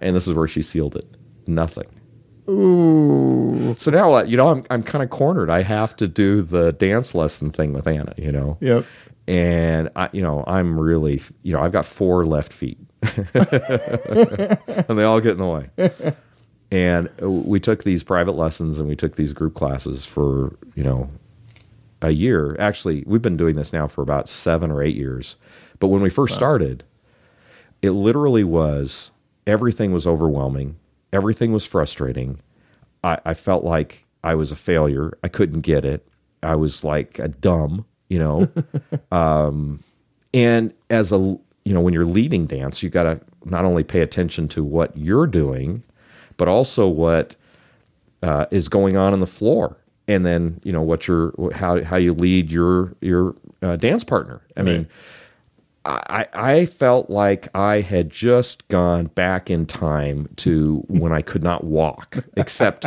And 0.00 0.16
this 0.16 0.26
is 0.26 0.34
where 0.34 0.48
she 0.48 0.62
sealed 0.62 0.96
it. 0.96 1.06
Nothing. 1.46 1.86
Ooh. 2.48 3.74
So 3.78 3.90
now, 3.90 4.12
uh, 4.14 4.22
you 4.22 4.36
know, 4.36 4.48
I'm, 4.48 4.64
I'm 4.70 4.82
kind 4.82 5.02
of 5.02 5.10
cornered. 5.10 5.50
I 5.50 5.62
have 5.62 5.96
to 5.96 6.06
do 6.06 6.42
the 6.42 6.72
dance 6.72 7.14
lesson 7.14 7.50
thing 7.50 7.72
with 7.72 7.86
Anna, 7.86 8.14
you 8.16 8.30
know? 8.30 8.56
Yep. 8.60 8.86
And 9.28 9.90
I, 9.96 10.08
you 10.12 10.22
know, 10.22 10.44
I'm 10.46 10.78
really, 10.78 11.22
you 11.42 11.52
know, 11.52 11.60
I've 11.60 11.72
got 11.72 11.84
four 11.84 12.24
left 12.24 12.52
feet, 12.52 12.78
and 13.02 14.98
they 14.98 15.04
all 15.04 15.20
get 15.20 15.32
in 15.32 15.38
the 15.38 15.46
way. 15.46 16.14
And 16.70 17.08
we 17.20 17.60
took 17.60 17.84
these 17.84 18.02
private 18.02 18.32
lessons 18.32 18.78
and 18.78 18.88
we 18.88 18.96
took 18.96 19.16
these 19.16 19.32
group 19.32 19.54
classes 19.54 20.04
for, 20.04 20.56
you 20.74 20.82
know, 20.82 21.08
a 22.02 22.10
year. 22.10 22.56
Actually, 22.58 23.04
we've 23.06 23.22
been 23.22 23.36
doing 23.36 23.56
this 23.56 23.72
now 23.72 23.86
for 23.86 24.02
about 24.02 24.28
seven 24.28 24.70
or 24.70 24.82
eight 24.82 24.96
years. 24.96 25.36
But 25.78 25.88
when 25.88 26.02
we 26.02 26.10
first 26.10 26.34
started, 26.34 26.82
it 27.82 27.90
literally 27.90 28.44
was 28.44 29.12
everything 29.46 29.92
was 29.92 30.06
overwhelming, 30.06 30.76
everything 31.12 31.52
was 31.52 31.66
frustrating. 31.66 32.40
I, 33.04 33.18
I 33.24 33.34
felt 33.34 33.64
like 33.64 34.04
I 34.24 34.34
was 34.34 34.50
a 34.50 34.56
failure. 34.56 35.16
I 35.22 35.28
couldn't 35.28 35.60
get 35.60 35.84
it. 35.84 36.06
I 36.42 36.56
was 36.56 36.82
like 36.82 37.18
a 37.18 37.28
dumb, 37.28 37.84
you 38.08 38.18
know. 38.18 38.48
um, 39.12 39.82
and 40.34 40.72
as 40.90 41.12
a 41.12 41.38
you 41.66 41.74
know, 41.74 41.80
when 41.80 41.92
you're 41.92 42.04
leading 42.04 42.46
dance, 42.46 42.80
you 42.82 42.88
got 42.88 43.02
to 43.02 43.20
not 43.44 43.64
only 43.64 43.82
pay 43.82 44.00
attention 44.00 44.46
to 44.48 44.62
what 44.62 44.96
you're 44.96 45.26
doing, 45.26 45.82
but 46.36 46.46
also 46.46 46.86
what 46.86 47.34
uh, 48.22 48.46
is 48.52 48.68
going 48.68 48.96
on 48.96 49.12
in 49.12 49.18
the 49.18 49.26
floor, 49.26 49.76
and 50.06 50.24
then 50.24 50.60
you 50.62 50.72
know 50.72 50.82
what 50.82 51.08
your 51.08 51.32
how 51.52 51.82
how 51.82 51.96
you 51.96 52.14
lead 52.14 52.52
your 52.52 52.94
your 53.00 53.34
uh, 53.62 53.76
dance 53.76 54.04
partner. 54.04 54.40
I 54.56 54.62
mean. 54.62 54.88
I, 55.88 56.26
I 56.32 56.66
felt 56.66 57.10
like 57.10 57.46
I 57.54 57.80
had 57.80 58.10
just 58.10 58.66
gone 58.66 59.06
back 59.06 59.50
in 59.50 59.66
time 59.66 60.28
to 60.38 60.84
when 60.88 61.12
I 61.12 61.22
could 61.22 61.44
not 61.44 61.62
walk, 61.62 62.24
except 62.36 62.86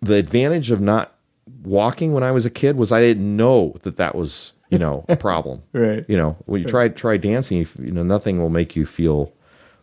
the 0.00 0.14
advantage 0.14 0.70
of 0.70 0.80
not 0.80 1.14
walking 1.64 2.12
when 2.12 2.22
I 2.22 2.30
was 2.30 2.46
a 2.46 2.50
kid 2.50 2.76
was 2.76 2.92
I 2.92 3.00
didn't 3.00 3.36
know 3.36 3.74
that 3.82 3.96
that 3.96 4.14
was, 4.14 4.52
you 4.70 4.78
know, 4.78 5.04
a 5.08 5.16
problem. 5.16 5.62
Right. 5.72 6.04
You 6.08 6.16
know, 6.16 6.36
when 6.46 6.60
you 6.62 6.66
try 6.66 6.88
try 6.88 7.16
dancing, 7.16 7.58
you, 7.58 7.66
you 7.78 7.92
know, 7.92 8.02
nothing 8.02 8.38
will 8.40 8.50
make 8.50 8.76
you 8.76 8.86
feel 8.86 9.32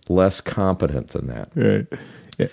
less 0.09 0.41
competent 0.41 1.09
than 1.09 1.27
that. 1.27 1.49
Right. 1.55 1.87
Yeah. 2.37 2.47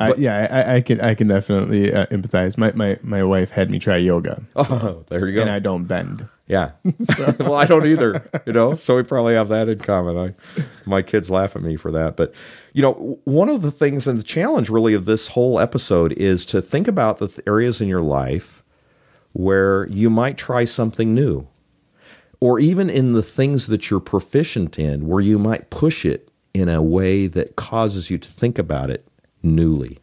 I, 0.00 0.14
yeah, 0.14 0.48
I, 0.50 0.74
I 0.76 0.80
can 0.80 1.00
I 1.00 1.14
can 1.14 1.28
definitely 1.28 1.92
uh, 1.92 2.06
empathize. 2.06 2.58
My, 2.58 2.72
my 2.72 2.98
my 3.02 3.22
wife 3.22 3.50
had 3.50 3.70
me 3.70 3.78
try 3.78 3.96
yoga, 3.96 4.42
Oh, 4.56 5.04
there 5.08 5.26
you 5.28 5.36
go. 5.36 5.42
and 5.42 5.50
I 5.50 5.60
don't 5.60 5.84
bend. 5.84 6.28
Yeah. 6.46 6.72
well, 7.38 7.54
I 7.54 7.64
don't 7.64 7.86
either, 7.86 8.24
you 8.44 8.52
know, 8.52 8.74
so 8.74 8.96
we 8.96 9.02
probably 9.02 9.34
have 9.34 9.48
that 9.48 9.68
in 9.68 9.78
common. 9.78 10.18
I, 10.18 10.62
my 10.84 11.00
kids 11.00 11.30
laugh 11.30 11.56
at 11.56 11.62
me 11.62 11.76
for 11.76 11.90
that. 11.92 12.16
But, 12.16 12.34
you 12.74 12.82
know, 12.82 13.18
one 13.24 13.48
of 13.48 13.62
the 13.62 13.70
things 13.70 14.06
and 14.06 14.18
the 14.18 14.24
challenge 14.24 14.68
really 14.68 14.92
of 14.94 15.06
this 15.06 15.28
whole 15.28 15.58
episode 15.58 16.12
is 16.12 16.44
to 16.46 16.60
think 16.60 16.86
about 16.86 17.18
the 17.18 17.28
th- 17.28 17.40
areas 17.46 17.80
in 17.80 17.88
your 17.88 18.02
life 18.02 18.62
where 19.32 19.88
you 19.88 20.10
might 20.10 20.36
try 20.36 20.64
something 20.64 21.14
new, 21.14 21.46
or 22.40 22.60
even 22.60 22.90
in 22.90 23.14
the 23.14 23.22
things 23.22 23.66
that 23.66 23.90
you're 23.90 23.98
proficient 23.98 24.78
in, 24.78 25.08
where 25.08 25.22
you 25.22 25.38
might 25.38 25.70
push 25.70 26.04
it 26.04 26.30
in 26.52 26.68
a 26.68 26.82
way 26.82 27.26
that 27.26 27.56
causes 27.56 28.10
you 28.10 28.18
to 28.18 28.30
think 28.30 28.58
about 28.58 28.90
it 28.90 29.08
newly. 29.42 29.98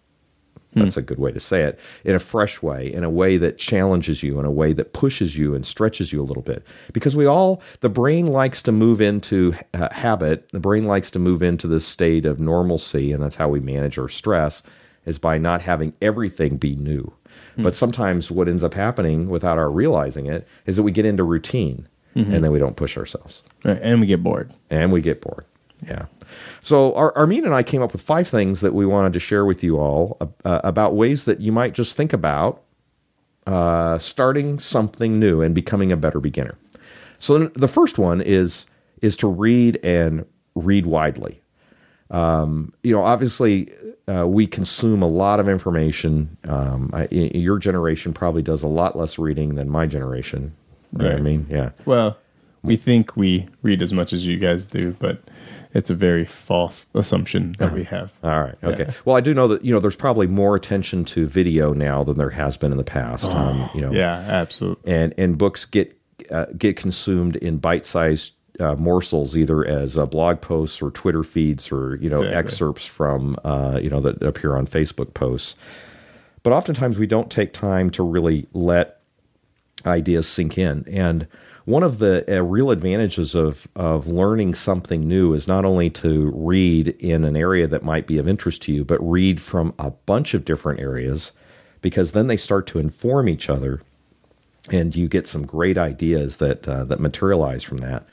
That's 0.74 0.96
hmm. 0.96 1.02
a 1.02 1.04
good 1.04 1.20
way 1.20 1.32
to 1.32 1.40
say 1.40 1.64
it. 1.64 1.80
In 2.06 2.16
a 2.16 2.20
fresh 2.20 2.62
way, 2.62 2.92
in 2.92 3.04
a 3.04 3.10
way 3.10 3.38
that 3.38 3.58
challenges 3.58 4.24
you, 4.24 4.40
in 4.40 4.46
a 4.46 4.52
way 4.52 4.74
that 4.74 4.94
pushes 4.94 5.38
you 5.38 5.54
and 5.54 5.66
stretches 5.66 6.14
you 6.14 6.22
a 6.22 6.24
little 6.24 6.44
bit. 6.44 6.66
Because 6.94 7.16
we 7.16 7.26
all, 7.26 7.62
the 7.82 7.90
brain 7.90 8.28
likes 8.28 8.62
to 8.64 8.72
move 8.72 9.02
into 9.02 9.54
uh, 9.74 9.94
habit. 9.94 10.50
The 10.52 10.60
brain 10.60 10.86
likes 10.86 11.12
to 11.12 11.20
move 11.20 11.44
into 11.44 11.68
this 11.68 11.86
state 11.86 12.26
of 12.26 12.40
normalcy, 12.40 13.12
and 13.12 13.22
that's 13.22 13.36
how 13.36 13.50
we 13.50 13.60
manage 13.60 13.98
our 13.98 14.10
stress, 14.10 14.64
is 15.06 15.20
by 15.20 15.38
not 15.38 15.62
having 15.62 15.94
everything 16.02 16.58
be 16.58 16.76
new. 16.76 17.12
Hmm. 17.56 17.64
But 17.64 17.76
sometimes 17.76 18.32
what 18.32 18.48
ends 18.48 18.64
up 18.64 18.74
happening 18.74 19.30
without 19.30 19.58
our 19.58 19.70
realizing 19.70 20.28
it 20.28 20.48
is 20.66 20.78
that 20.78 20.84
we 20.84 20.92
get 20.92 21.06
into 21.06 21.24
routine 21.24 21.88
mm-hmm. 22.16 22.34
and 22.34 22.44
then 22.44 22.52
we 22.52 22.60
don't 22.60 22.76
push 22.76 22.98
ourselves 22.98 23.44
Right. 23.64 23.80
And 23.82 24.02
we 24.02 24.08
get 24.08 24.24
bored. 24.24 24.52
and 24.70 24.92
we 24.92 25.02
get 25.02 25.22
bored. 25.22 25.46
Yeah. 25.88 26.06
So 26.62 26.94
Ar- 26.96 27.14
Armin 27.16 27.46
and 27.46 27.54
I 27.54 27.64
came 27.64 27.82
up 27.82 27.92
with 27.92 28.02
five 28.02 28.28
things 28.28 28.62
that 28.62 28.74
we 28.74 28.86
wanted 28.86 29.14
to 29.14 29.20
share 29.20 29.46
with 29.46 29.64
you 29.64 29.80
all 29.80 30.18
uh, 30.46 30.62
about 30.64 30.96
ways 30.96 31.26
that 31.26 31.40
you 31.40 31.52
might 31.52 31.74
just 31.74 31.98
think 31.98 32.14
about 32.14 32.62
uh, 33.48 33.98
starting 33.98 34.60
something 34.60 35.20
new 35.20 35.42
and 35.42 35.56
becoming 35.56 35.92
a 35.92 35.98
better 35.98 36.20
beginner. 36.20 36.56
So 37.20 37.48
the 37.48 37.68
first 37.68 37.98
one 37.98 38.22
is 38.22 38.66
is 39.02 39.18
to 39.18 39.28
read 39.28 39.80
and 39.84 40.26
read 40.56 40.86
widely. 40.86 41.42
Um, 42.12 42.74
you 42.84 42.94
know, 42.94 43.04
obviously, 43.04 43.74
uh, 44.08 44.28
we 44.28 44.46
consume 44.46 45.02
a 45.02 45.08
lot 45.08 45.40
of 45.40 45.48
information. 45.48 46.38
Um, 46.44 46.92
I, 46.94 47.08
your 47.12 47.58
generation 47.58 48.14
probably 48.14 48.42
does 48.42 48.64
a 48.64 48.68
lot 48.68 48.98
less 48.98 49.18
reading 49.18 49.56
than 49.56 49.70
my 49.70 49.86
generation. 49.88 50.54
You 50.94 51.04
know 51.04 51.10
what 51.10 51.18
I 51.18 51.22
mean? 51.22 51.48
Yeah. 51.50 51.72
Well, 51.86 52.18
we 52.64 52.76
think 52.78 53.16
we 53.18 53.48
read 53.64 53.82
as 53.82 53.92
much 53.94 54.14
as 54.14 54.26
you 54.26 54.38
guys 54.38 54.66
do, 54.66 54.96
but 55.00 55.20
it's 55.74 55.90
a 55.90 55.96
very 55.96 56.26
false 56.26 56.86
assumption 56.94 57.56
that 57.60 57.74
we 57.74 57.84
have. 57.86 58.12
All 58.24 58.42
right. 58.42 58.56
Okay. 58.64 58.94
Well, 59.06 59.16
I 59.16 59.22
do 59.22 59.34
know 59.34 59.48
that 59.48 59.66
you 59.66 59.74
know 59.74 59.80
there's 59.80 59.96
probably 59.96 60.28
more 60.28 60.56
attention 60.56 61.04
to 61.06 61.26
video 61.28 61.74
now 61.74 62.04
than 62.04 62.18
there 62.18 62.30
has 62.30 62.58
been 62.58 62.72
in 62.72 62.78
the 62.78 62.84
past. 62.84 63.26
um, 63.26 63.70
you 63.74 63.82
know, 63.82 63.92
Yeah, 63.92 64.14
absolutely. 64.14 64.92
and 64.94 65.14
and 65.18 65.38
books 65.38 65.66
get 65.66 65.98
uh, 66.30 66.46
get 66.58 66.78
consumed 66.78 67.36
in 67.38 67.58
bite-sized 67.58 68.34
uh, 68.60 68.76
morsels 68.76 69.36
either 69.36 69.66
as 69.66 69.98
uh, 69.98 70.06
blog 70.06 70.40
posts 70.40 70.82
or 70.84 70.92
Twitter 70.92 71.24
feeds 71.24 71.72
or 71.72 71.96
you 71.96 72.10
know 72.10 72.18
Exactly. 72.18 72.38
excerpts 72.38 72.86
from 72.86 73.38
uh, 73.44 73.80
you 73.82 73.90
know 73.90 74.02
that 74.02 74.22
appear 74.22 74.56
on 74.56 74.68
Facebook 74.68 75.14
posts. 75.16 75.56
But 76.44 76.54
oftentimes 76.54 77.00
we 77.00 77.08
don't 77.08 77.32
take 77.32 77.54
time 77.54 77.90
to 77.92 78.04
really 78.04 78.48
let 78.54 79.00
ideas 79.86 80.28
sink 80.28 80.58
in. 80.58 80.84
And 80.88 81.28
one 81.72 81.84
of 81.84 82.00
the 82.00 82.26
uh, 82.28 82.44
real 82.44 82.70
advantages 82.70 83.34
of 83.34 83.68
of 83.76 84.08
learning 84.08 84.54
something 84.54 85.08
new 85.08 85.34
is 85.34 85.48
not 85.48 85.64
only 85.64 85.90
to 85.90 86.32
read 86.36 86.90
in 87.00 87.24
an 87.24 87.38
area 87.38 87.66
that 87.66 87.84
might 87.84 88.06
be 88.06 88.18
of 88.18 88.28
interest 88.28 88.62
to 88.64 88.74
you, 88.74 88.84
but 88.84 89.00
read 89.00 89.42
from 89.42 89.74
a 89.80 89.90
bunch 89.90 90.34
of 90.34 90.44
different 90.44 90.82
areas, 90.82 91.32
because 91.82 92.12
then 92.12 92.28
they 92.28 92.38
start 92.38 92.68
to 92.68 92.80
inform 92.80 93.30
each 93.30 93.50
other, 93.50 93.82
and 94.70 94.96
you 94.96 95.08
get 95.08 95.28
some 95.28 95.46
great 95.46 95.78
ideas 95.78 96.38
that 96.38 96.68
uh, 96.68 96.84
that 96.84 97.00
materialize 97.00 97.64
from 97.64 97.78
that. 97.78 98.06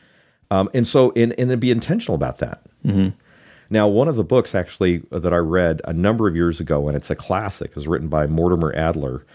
Um, 0.50 0.70
and 0.72 0.86
so, 0.86 1.12
and 1.16 1.34
and 1.38 1.50
then 1.50 1.58
be 1.58 1.72
intentional 1.72 2.14
about 2.14 2.38
that. 2.38 2.62
Now, 3.70 3.86
one 3.88 4.08
of 4.08 4.16
the 4.16 4.24
books 4.24 4.54
actually 4.54 5.02
that 5.10 5.34
I 5.34 5.36
read 5.36 5.82
a 5.84 5.92
number 5.92 6.26
of 6.28 6.36
years 6.36 6.60
ago, 6.60 6.88
and 6.88 6.96
it's 6.96 7.10
a 7.10 7.16
classic, 7.16 7.76
is 7.76 7.88
written 7.88 8.08
by 8.08 8.26
Mortimer 8.26 8.72
Adler, 8.74 9.26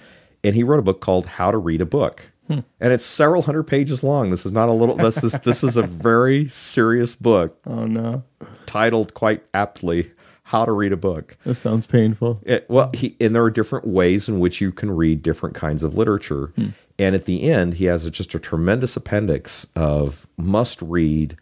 and 0.43 0.55
he 0.55 0.63
wrote 0.63 0.79
a 0.79 0.83
book 0.83 1.01
called 1.01 1.25
How 1.25 1.51
to 1.51 1.57
Read 1.57 1.81
a 1.81 1.85
Book, 1.85 2.31
and 2.49 2.63
it's 2.81 3.05
several 3.05 3.41
hundred 3.41 3.63
pages 3.63 4.03
long. 4.03 4.29
This 4.29 4.45
is 4.45 4.51
not 4.51 4.69
a 4.69 4.73
little. 4.73 4.95
This 4.95 5.23
is 5.23 5.33
this 5.41 5.63
is 5.63 5.77
a 5.77 5.83
very 5.83 6.47
serious 6.49 7.15
book 7.15 7.57
Oh 7.67 7.85
no, 7.85 8.23
titled 8.65 9.13
quite 9.13 9.43
aptly 9.53 10.11
"How 10.43 10.65
to 10.65 10.71
Read 10.71 10.91
a 10.91 10.97
Book." 10.97 11.37
this 11.45 11.59
sounds 11.59 11.85
painful. 11.85 12.39
It, 12.43 12.65
well, 12.69 12.91
he 12.93 13.15
and 13.19 13.35
there 13.35 13.43
are 13.43 13.51
different 13.51 13.87
ways 13.87 14.27
in 14.27 14.39
which 14.39 14.61
you 14.61 14.71
can 14.71 14.91
read 14.91 15.21
different 15.21 15.55
kinds 15.55 15.83
of 15.83 15.97
literature. 15.97 16.53
And 16.99 17.15
at 17.15 17.25
the 17.25 17.49
end, 17.49 17.73
he 17.73 17.85
has 17.85 18.05
a, 18.05 18.11
just 18.11 18.35
a 18.35 18.39
tremendous 18.39 18.95
appendix 18.95 19.65
of 19.75 20.27
must-read 20.37 21.35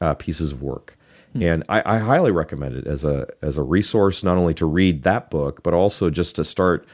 uh, 0.00 0.14
pieces 0.14 0.50
of 0.52 0.62
work. 0.62 0.96
And 1.38 1.62
I, 1.68 1.96
I 1.96 1.98
highly 1.98 2.30
recommend 2.30 2.76
it 2.76 2.86
as 2.86 3.04
a 3.04 3.26
as 3.42 3.58
a 3.58 3.62
resource, 3.62 4.22
not 4.22 4.36
only 4.36 4.54
to 4.54 4.66
read 4.66 5.02
that 5.02 5.30
book, 5.30 5.62
but 5.62 5.74
also 5.74 6.08
just 6.08 6.36
to 6.36 6.44
start 6.44 6.86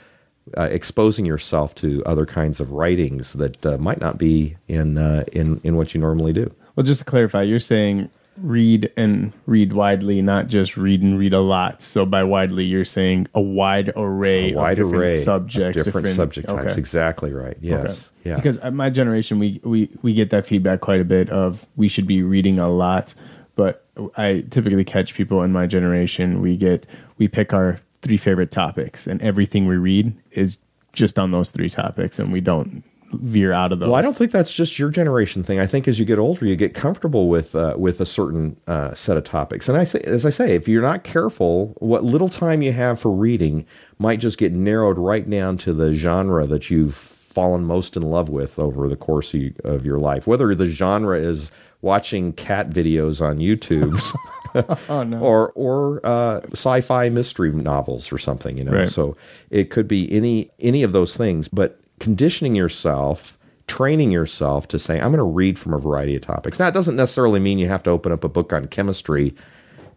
uh, 0.57 0.69
exposing 0.71 1.27
yourself 1.27 1.75
to 1.77 2.03
other 2.07 2.27
kinds 2.27 2.61
of 2.61 2.71
writings 2.73 3.33
that 3.35 3.65
uh, 3.65 3.79
might 3.79 4.01
not 4.01 4.19
be 4.19 4.57
in 4.69 4.99
uh, 4.99 5.25
in 5.33 5.61
in 5.65 5.77
what 5.77 5.95
you 5.95 6.01
normally 6.01 6.33
do. 6.33 6.53
Well, 6.77 6.85
just 6.85 7.01
to 7.01 7.05
clarify, 7.05 7.43
you're 7.43 7.59
saying 7.59 8.11
read 8.37 8.91
and 8.97 9.33
read 9.47 9.73
widely, 9.73 10.23
not 10.23 10.47
just 10.49 10.77
read 10.77 11.03
and 11.03 11.19
read 11.19 11.33
a 11.33 11.41
lot. 11.41 11.83
So 11.83 12.07
by 12.07 12.25
widely, 12.25 12.65
you're 12.65 12.85
saying 12.85 13.27
a 13.35 13.41
wide 13.41 13.93
array, 13.97 14.53
A 14.53 14.57
wide 14.57 14.79
of 14.79 14.89
different 14.89 15.05
array 15.11 15.19
of 15.19 15.25
subjects, 15.25 15.83
different, 15.83 16.09
subject 16.09 16.49
types. 16.49 16.71
okay. 16.71 16.79
Exactly 16.79 17.33
right. 17.33 17.57
Yes. 17.61 17.85
Okay. 17.85 18.31
Yeah. 18.31 18.37
Because 18.37 18.59
at 18.59 18.73
my 18.73 18.91
generation, 18.91 19.39
we, 19.39 19.61
we 19.65 19.91
we 20.03 20.15
get 20.15 20.31
that 20.31 20.47
feedback 20.47 20.81
quite 20.81 21.01
a 21.01 21.05
bit 21.05 21.31
of 21.31 21.67
we 21.77 21.89
should 21.89 22.07
be 22.07 22.23
reading 22.23 22.59
a 22.59 22.71
lot, 22.71 23.15
but 23.57 23.85
I 24.17 24.45
typically 24.51 24.85
catch 24.85 25.15
people 25.15 25.43
in 25.43 25.53
my 25.53 25.67
generation. 25.67 26.41
We 26.41 26.57
get 26.57 26.87
we 27.19 27.29
pick 27.29 27.53
our 27.53 27.79
three 28.03 28.17
favorite 28.17 28.51
topics, 28.51 29.07
and 29.07 29.21
everything 29.23 29.67
we 29.67 29.77
read 29.77 30.15
is 30.33 30.59
just 30.93 31.19
on 31.19 31.31
those 31.31 31.51
three 31.51 31.69
topics, 31.69 32.19
and 32.19 32.33
we 32.33 32.41
don't 32.41 32.83
veer 33.13 33.53
out 33.53 33.73
of 33.73 33.81
those. 33.81 33.89
Well, 33.89 33.97
I 33.97 34.03
don't 34.03 34.17
think 34.17 34.31
that's 34.31 34.53
just 34.53 34.79
your 34.79 34.91
generation 34.91 35.43
thing. 35.43 35.59
I 35.59 35.67
think 35.67 35.89
as 35.89 35.99
you 35.99 36.05
get 36.05 36.19
older, 36.19 36.47
you 36.47 36.57
get 36.57 36.75
comfortable 36.75 37.29
with 37.29 37.55
uh, 37.55 37.75
with 37.77 38.01
a 38.01 38.07
certain 38.07 38.57
uh, 38.67 38.95
set 38.95 39.17
of 39.17 39.25
topics. 39.25 39.69
And 39.69 39.77
I 39.77 39.85
say, 39.85 40.01
as 40.01 40.25
I 40.25 40.31
say, 40.31 40.55
if 40.55 40.69
you're 40.69 40.83
not 40.83 41.05
careful, 41.05 41.75
what 41.79 42.05
little 42.05 42.29
time 42.29 42.63
you 42.63 42.73
have 42.73 43.01
for 43.01 43.11
reading 43.11 43.67
might 43.99 44.21
just 44.21 44.39
get 44.39 44.53
narrowed 44.53 44.99
right 44.99 45.29
down 45.29 45.59
to 45.59 45.73
the 45.73 45.93
genre 45.93 46.47
that 46.47 46.71
you've 46.71 46.95
fallen 46.95 47.65
most 47.65 47.97
in 47.97 48.03
love 48.03 48.29
with 48.29 48.59
over 48.59 48.89
the 48.89 48.97
course 48.97 49.35
of, 49.35 49.43
of 49.65 49.85
your 49.85 49.99
life. 49.99 50.27
Whether 50.27 50.55
the 50.55 50.67
genre 50.67 51.19
is 51.19 51.51
watching 51.83 52.33
cat 52.33 52.71
videos 52.71 53.25
on 53.25 53.39
YouTube. 53.39 54.01
Oh 54.89 55.03
no. 55.03 55.21
or 55.23 55.51
or 55.55 56.01
uh, 56.05 56.41
sci-fi 56.53 57.09
mystery 57.09 57.53
novels 57.53 58.13
or 58.13 58.19
something 58.19 58.57
you 58.57 58.65
know 58.65 58.73
Right. 58.73 58.89
so 58.89 59.17
it 59.51 59.71
could 59.71 59.87
be 59.89 60.11
any 60.13 60.51
any 60.61 60.83
of 60.83 60.93
those 60.93 61.17
things 61.17 61.49
but 61.49 61.81
conditioning 61.99 62.55
yourself 62.55 63.37
training 63.67 64.11
yourself 64.11 64.67
to 64.69 64.79
say 64.79 64.95
i'm 65.01 65.11
going 65.13 65.19
to 65.19 65.23
read 65.23 65.59
from 65.59 65.75
a 65.75 65.79
variety 65.79 66.17
of 66.17 66.23
topics 66.23 66.59
now 66.59 66.67
it 66.69 66.75
doesn't 66.75 66.97
necessarily 66.97 67.39
mean 67.39 67.59
you 67.59 67.69
have 67.69 67.83
to 67.83 67.91
open 67.91 68.11
up 68.13 68.25
a 68.25 68.29
book 68.29 68.53
on 68.53 68.67
chemistry 68.67 69.35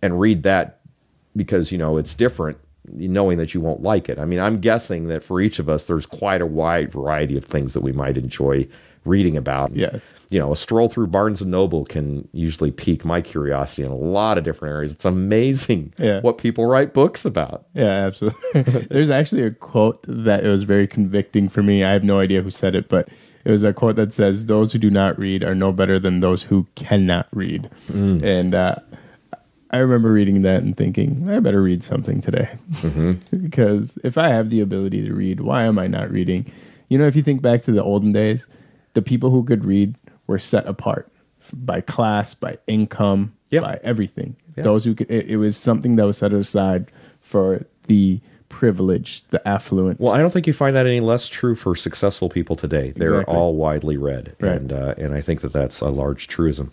and 0.02 0.20
read 0.20 0.44
that 0.44 0.80
because 1.36 1.72
you 1.72 1.78
know 1.78 1.98
it's 1.98 2.14
different 2.14 2.58
knowing 2.92 3.38
that 3.38 3.54
you 3.54 3.62
won't 3.62 3.82
like 3.82 4.10
it 4.10 4.20
i 4.20 4.26
mean 4.26 4.40
i'm 4.40 4.60
guessing 4.60 5.08
that 5.08 5.24
for 5.24 5.40
each 5.42 5.58
of 5.60 5.70
us 5.70 5.86
there's 5.86 6.06
quite 6.06 6.42
a 6.42 6.46
wide 6.46 6.92
variety 6.92 7.38
of 7.38 7.46
things 7.46 7.74
that 7.74 7.82
we 7.82 7.92
might 7.92 8.18
enjoy 8.18 8.68
reading 9.06 9.36
about 9.36 9.76
Yes. 9.76 10.02
you 10.30 10.40
know, 10.40 10.54
a 10.54 10.56
stroll 10.56 10.88
through 10.88 11.08
Barnes 11.08 11.42
and 11.42 11.52
Noble 11.52 11.84
can 11.84 12.26
usually 12.32 12.72
pique 12.72 13.04
my 13.04 13.20
curiosity 13.22 13.84
in 13.84 13.92
a 13.92 13.96
lot 13.98 14.38
of 14.38 14.46
different 14.46 14.72
areas. 14.74 14.94
It's 14.94 15.04
amazing 15.04 15.92
Yeah. 16.00 16.22
what 16.22 16.38
people 16.38 16.66
write 16.68 16.94
books 16.94 17.26
about. 17.26 17.66
Yeah, 17.74 17.84
absolutely. 18.08 18.62
There's 18.90 19.10
actually 19.10 19.44
a 19.44 19.52
quote 19.52 20.06
that 20.08 20.46
it 20.46 20.48
was 20.48 20.64
very 20.64 20.88
convicting 20.88 21.50
for 21.50 21.62
me. 21.62 21.84
I 21.84 21.92
have 21.92 22.06
no 22.06 22.20
idea 22.20 22.42
who 22.42 22.50
said 22.50 22.76
it, 22.76 22.88
but 22.88 23.10
it 23.44 23.52
was 23.52 23.62
a 23.64 23.74
quote 23.74 23.98
that 23.98 24.14
says, 24.14 24.46
"Those 24.46 24.72
who 24.72 24.80
do 24.80 24.90
not 24.90 25.20
read 25.20 25.44
are 25.44 25.54
no 25.54 25.74
better 25.74 26.00
than 26.00 26.22
those 26.22 26.42
who 26.44 26.66
cannot 26.76 27.28
read." 27.34 27.70
And 27.94 28.56
uh, 28.56 28.76
I 29.74 29.78
remember 29.80 30.12
reading 30.14 30.44
that 30.44 30.62
and 30.64 30.78
thinking, 30.78 31.28
I 31.30 31.40
better 31.40 31.62
read 31.62 31.84
something 31.84 32.22
today, 32.22 32.48
because 33.42 33.98
if 34.04 34.18
I 34.18 34.30
have 34.30 34.50
the 34.50 34.62
ability 34.62 35.06
to 35.08 35.14
read, 35.14 35.42
why 35.42 35.64
am 35.64 35.78
I 35.80 35.88
not 35.88 36.12
reading? 36.12 36.46
You 36.90 36.98
know, 36.98 37.08
if 37.08 37.16
you 37.16 37.24
think 37.24 37.42
back 37.42 37.64
to 37.64 37.72
the 37.72 37.84
olden 37.84 38.12
days, 38.12 38.46
the 38.94 39.02
people 39.02 39.32
who 39.32 39.44
could 39.44 39.66
read 39.66 39.96
were 40.28 40.40
set 40.40 40.66
apart 40.68 41.12
by 41.54 41.82
class, 41.82 42.34
by 42.34 42.58
income, 42.68 43.34
Yep. 43.50 43.64
by 43.64 43.80
everything. 43.84 44.36
Yeah. 44.56 44.64
Those 44.64 44.84
who 44.86 44.96
could, 44.96 45.10
it, 45.12 45.28
it 45.28 45.38
was 45.38 45.58
something 45.58 45.96
that 45.98 46.06
was 46.06 46.18
set 46.18 46.34
aside 46.34 46.92
for 47.22 47.66
the 47.88 48.20
privileged, 48.50 49.30
the 49.32 49.46
affluent. 49.48 50.00
Well, 50.00 50.14
I 50.14 50.20
don't 50.20 50.32
think 50.32 50.48
you 50.48 50.54
find 50.54 50.76
that 50.76 50.86
any 50.88 51.00
less 51.02 51.28
true 51.28 51.56
for 51.56 51.76
successful 51.76 52.30
people 52.30 52.56
today. 52.56 52.94
They're 52.96 53.16
Exactly. 53.22 53.36
all 53.36 53.56
widely 53.56 53.98
read, 53.98 54.36
Right. 54.40 54.54
and 54.54 54.72
uh, 54.72 54.94
and 54.98 55.14
I 55.14 55.22
think 55.22 55.42
that 55.42 55.52
that's 55.54 55.82
a 55.82 55.90
large 55.90 56.28
truism. 56.28 56.72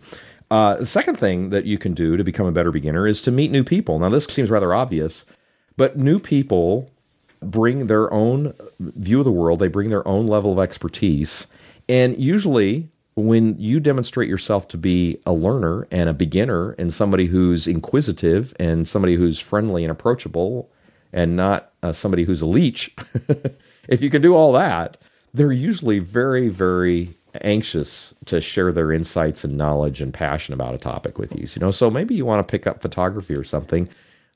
Uh, 0.51 0.77
the 0.77 0.87
second 0.87 1.17
thing 1.17 1.51
that 1.51 1.65
you 1.65 1.79
can 1.79 1.95
do 1.95 2.17
to 2.17 2.25
become 2.25 2.47
a 2.47 2.53
better 2.53 2.73
beginner 2.73 3.07
is 3.07 3.23
to 3.23 3.31
meet 3.31 3.51
new 3.51 3.63
people. 3.63 3.99
Now, 3.99 4.09
this 4.09 4.25
seems 4.25 4.51
rather 4.51 4.75
obvious, 4.75 5.25
but 5.77 5.97
new 5.97 6.19
people 6.19 6.91
bring 7.41 7.87
their 7.87 8.13
own 8.13 8.53
view 8.81 9.21
of 9.21 9.25
the 9.25 9.33
world. 9.33 9.61
They 9.61 9.69
bring 9.69 9.91
their 9.91 10.07
own 10.07 10.27
level 10.27 10.53
of 10.53 10.59
expertise, 10.59 11.47
and 11.89 12.17
usually. 12.19 12.89
When 13.17 13.59
you 13.59 13.81
demonstrate 13.81 14.31
yourself 14.31 14.69
to 14.69 14.79
be 14.79 15.21
a 15.27 15.33
learner 15.35 15.87
and 15.91 16.09
a 16.09 16.15
beginner 16.15 16.71
and 16.79 16.95
somebody 16.95 17.27
who's 17.27 17.67
inquisitive 17.67 18.55
and 18.59 18.89
somebody 18.89 19.15
who's 19.15 19.39
friendly 19.39 19.85
and 19.85 19.91
approachable 19.91 20.71
and 21.13 21.37
not 21.37 21.73
uh, 21.83 21.93
somebody 21.93 22.23
who's 22.23 22.41
a 22.41 22.47
leech, 22.47 22.95
if 23.89 24.01
you 24.01 24.09
can 24.09 24.23
do 24.23 24.35
all 24.35 24.53
that, 24.53 24.97
they're 25.35 25.53
usually 25.53 25.99
very, 25.99 26.49
very 26.49 27.11
anxious 27.43 28.15
to 28.27 28.41
share 28.41 28.73
their 28.73 28.93
insights 28.93 29.45
and 29.45 29.57
knowledge 29.57 30.01
and 30.01 30.13
passion 30.13 30.55
about 30.55 30.75
a 30.75 30.79
topic 30.79 31.19
with 31.19 31.33
you. 31.37 31.47
You 31.55 31.61
know, 31.61 31.71
so 31.71 31.91
maybe 31.91 32.15
you 32.15 32.25
want 32.25 32.47
to 32.47 32.51
pick 32.51 32.67
up 32.67 32.83
photography 32.83 33.35
or 33.35 33.45
something. 33.45 33.89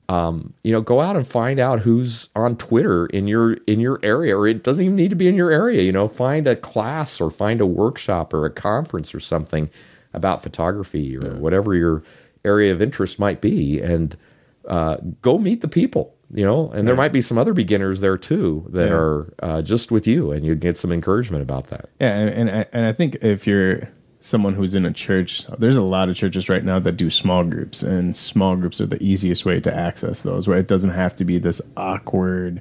Um, 0.07 0.53
you 0.63 0.71
know, 0.71 0.81
go 0.81 1.01
out 1.01 1.15
and 1.15 1.27
find 1.27 1.59
out 1.59 1.79
who's 1.79 2.29
on 2.35 2.57
Twitter 2.57 3.07
in 3.07 3.27
your 3.27 3.53
in 3.65 3.79
your 3.79 3.99
area, 4.03 4.37
or 4.37 4.47
it 4.47 4.63
doesn't 4.63 4.83
even 4.83 4.95
need 4.95 5.09
to 5.09 5.15
be 5.15 5.27
in 5.27 5.35
your 5.35 5.51
area. 5.51 5.81
You 5.81 5.91
know, 5.91 6.07
find 6.07 6.47
a 6.47 6.55
class 6.55 7.19
or 7.19 7.31
find 7.31 7.59
a 7.59 7.65
workshop 7.65 8.33
or 8.33 8.45
a 8.45 8.51
conference 8.51 9.15
or 9.15 9.19
something 9.19 9.69
about 10.13 10.43
photography 10.43 11.17
or 11.17 11.35
whatever 11.35 11.73
your 11.73 12.03
area 12.45 12.71
of 12.71 12.81
interest 12.81 13.17
might 13.17 13.41
be, 13.41 13.81
and 13.81 14.15
uh, 14.67 14.97
go 15.21 15.37
meet 15.37 15.61
the 15.61 15.67
people. 15.67 16.14
You 16.33 16.43
know, 16.43 16.71
and 16.71 16.87
there 16.87 16.95
might 16.95 17.13
be 17.13 17.21
some 17.21 17.37
other 17.37 17.53
beginners 17.53 18.01
there 18.01 18.17
too 18.17 18.65
that 18.71 18.87
Yeah. 18.87 18.93
are 18.93 19.33
uh, 19.43 19.61
just 19.61 19.91
with 19.91 20.07
you, 20.07 20.31
and 20.31 20.43
you 20.45 20.55
get 20.55 20.77
some 20.77 20.91
encouragement 20.91 21.43
about 21.43 21.67
that. 21.67 21.89
Yeah, 21.99 22.15
and, 22.17 22.49
and 22.49 22.49
I- 22.59 22.65
and 22.73 22.85
I 22.85 22.93
think 22.93 23.17
if 23.21 23.45
you're 23.45 23.87
someone 24.21 24.55
who's 24.55 24.73
in 24.73 24.87
a 24.87 24.91
church, 24.91 25.45
there's 25.59 25.75
a 25.75 25.83
lot 25.83 26.09
of 26.09 26.15
churches 26.15 26.49
right 26.49 26.63
now 26.65 26.79
that 26.79 26.97
do 26.97 27.11
small 27.11 27.43
groups, 27.43 27.83
and 27.83 28.17
small 28.17 28.55
groups 28.55 28.81
are 28.81 28.87
the 28.87 29.01
easiest 29.03 29.45
way 29.45 29.59
to 29.59 29.73
access 29.75 30.23
those, 30.23 30.47
where 30.47 30.57
it 30.57 30.67
doesn't 30.67 30.89
have 30.89 31.15
to 31.17 31.23
be 31.23 31.37
this 31.37 31.61
awkward, 31.77 32.59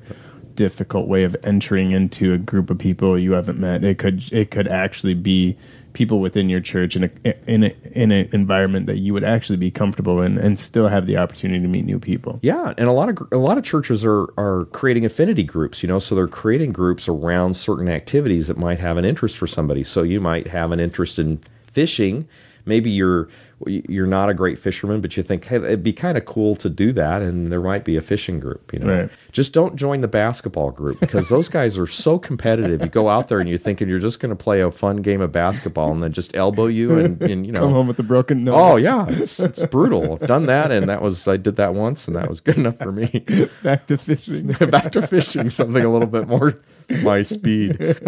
difficult 0.57 1.09
way 1.09 1.24
of 1.24 1.35
entering 1.42 1.90
into 1.92 2.35
a 2.35 2.38
group 2.38 2.68
of 2.68 2.77
people 2.79 3.18
you 3.18 3.33
haven't 3.33 3.59
met. 3.59 3.83
It 3.83 3.98
could 3.98 4.31
it 4.31 4.50
could 4.50 4.68
actually 4.68 5.14
be 5.14 5.57
people 5.94 6.20
within 6.20 6.48
your 6.50 6.61
church 6.61 6.96
in 6.96 7.04
a 7.04 7.11
in 7.46 7.64
a 7.64 7.74
in 7.92 8.12
an 8.12 8.28
environment 8.33 8.87
that 8.87 8.98
you 8.98 9.14
would 9.14 9.24
actually 9.24 9.57
be 9.57 9.70
comfortable 9.70 10.20
in, 10.20 10.37
and 10.37 10.59
still 10.59 10.88
have 10.88 11.07
the 11.07 11.16
opportunity 11.16 11.61
to 11.61 11.68
meet 11.68 11.87
new 11.87 11.98
people. 11.98 12.38
Yeah, 12.42 12.74
and 12.76 12.88
a 12.88 12.92
lot 12.92 13.09
of 13.09 13.26
a 13.33 13.38
lot 13.38 13.57
of 13.57 13.64
churches 13.64 14.04
are 14.04 14.26
are 14.37 14.66
creating 14.72 15.07
affinity 15.07 15.44
groups. 15.44 15.83
You 15.83 15.88
know, 15.88 15.98
so 15.98 16.14
they're 16.14 16.28
creating 16.28 16.72
groups 16.72 17.09
around 17.09 17.57
certain 17.57 17.88
activities 17.88 18.48
that 18.48 18.59
might 18.59 18.78
have 18.78 18.98
an 18.98 19.04
interest 19.04 19.38
for 19.38 19.46
somebody. 19.46 19.83
So 19.83 20.02
you 20.02 20.20
might 20.20 20.46
have 20.46 20.72
an 20.72 20.80
interest 20.80 21.18
in 21.18 21.40
fishing. 21.72 22.28
Maybe 22.66 22.90
you're 22.90 23.28
you're 23.66 24.07
not 24.07 24.29
a 24.29 24.35
great 24.35 24.59
fisherman, 24.59 25.00
but 25.00 25.16
you 25.16 25.22
think, 25.22 25.44
hey, 25.44 25.57
it'd 25.57 25.83
be 25.83 25.92
kind 25.92 26.16
of 26.18 26.24
cool 26.24 26.55
to 26.57 26.68
do 26.68 26.92
that, 26.92 27.22
and 27.22 27.50
there 27.53 27.61
might 27.61 27.85
be 27.85 27.96
a 27.96 28.00
fishing 28.00 28.40
group. 28.40 28.72
You 28.72 28.81
know, 28.81 28.87
Right. 29.00 29.11
just 29.33 29.53
don't 29.53 29.77
join 29.77 30.00
the 30.00 30.09
basketball 30.09 30.70
group 30.70 31.00
because 31.00 31.29
those 31.29 31.48
guys 31.59 31.77
are 31.79 31.87
so 31.87 32.18
competitive. 32.18 32.83
You 32.83 32.88
go 32.88 33.09
out 33.09 33.29
there 33.29 33.40
and 33.40 33.48
you're 33.48 33.59
thinking 33.59 33.88
you're 33.88 33.98
just 33.98 34.20
going 34.20 34.31
to 34.37 34.42
play 34.42 34.61
a 34.61 34.70
fun 34.70 34.98
game 34.98 35.20
of 35.20 35.33
basketball, 35.33 35.90
and 35.92 36.03
then 36.03 36.12
just 36.12 36.35
elbow 36.37 36.66
you, 36.66 36.98
and, 36.98 37.20
and 37.22 37.46
you 37.46 37.53
know, 37.53 37.61
Come 37.61 37.72
home 37.72 37.88
with 37.88 37.98
a 37.98 38.03
broken 38.03 38.44
nose. 38.44 38.55
Oh 38.57 38.77
yeah, 38.77 39.07
it's, 39.09 39.40
it's 39.40 39.64
brutal. 39.66 40.14
I've 40.20 40.27
done 40.29 40.46
that, 40.46 40.70
and 40.70 40.88
that 40.88 41.03
was 41.03 41.27
I 41.29 41.37
did 41.37 41.57
that 41.57 41.74
once, 41.74 42.07
and 42.07 42.16
that 42.16 42.29
was 42.29 42.40
good 42.40 42.57
enough 42.57 42.79
for 42.79 42.92
me. 42.92 43.24
Back 43.62 43.87
to 43.88 43.96
fishing. 43.98 44.48
Back 44.48 44.92
to 44.92 45.07
fishing, 45.07 45.50
something 45.50 45.85
a 45.85 45.90
little 45.90 46.07
bit 46.09 46.29
more 46.29 46.59
my 47.03 47.23
speed. 47.23 47.79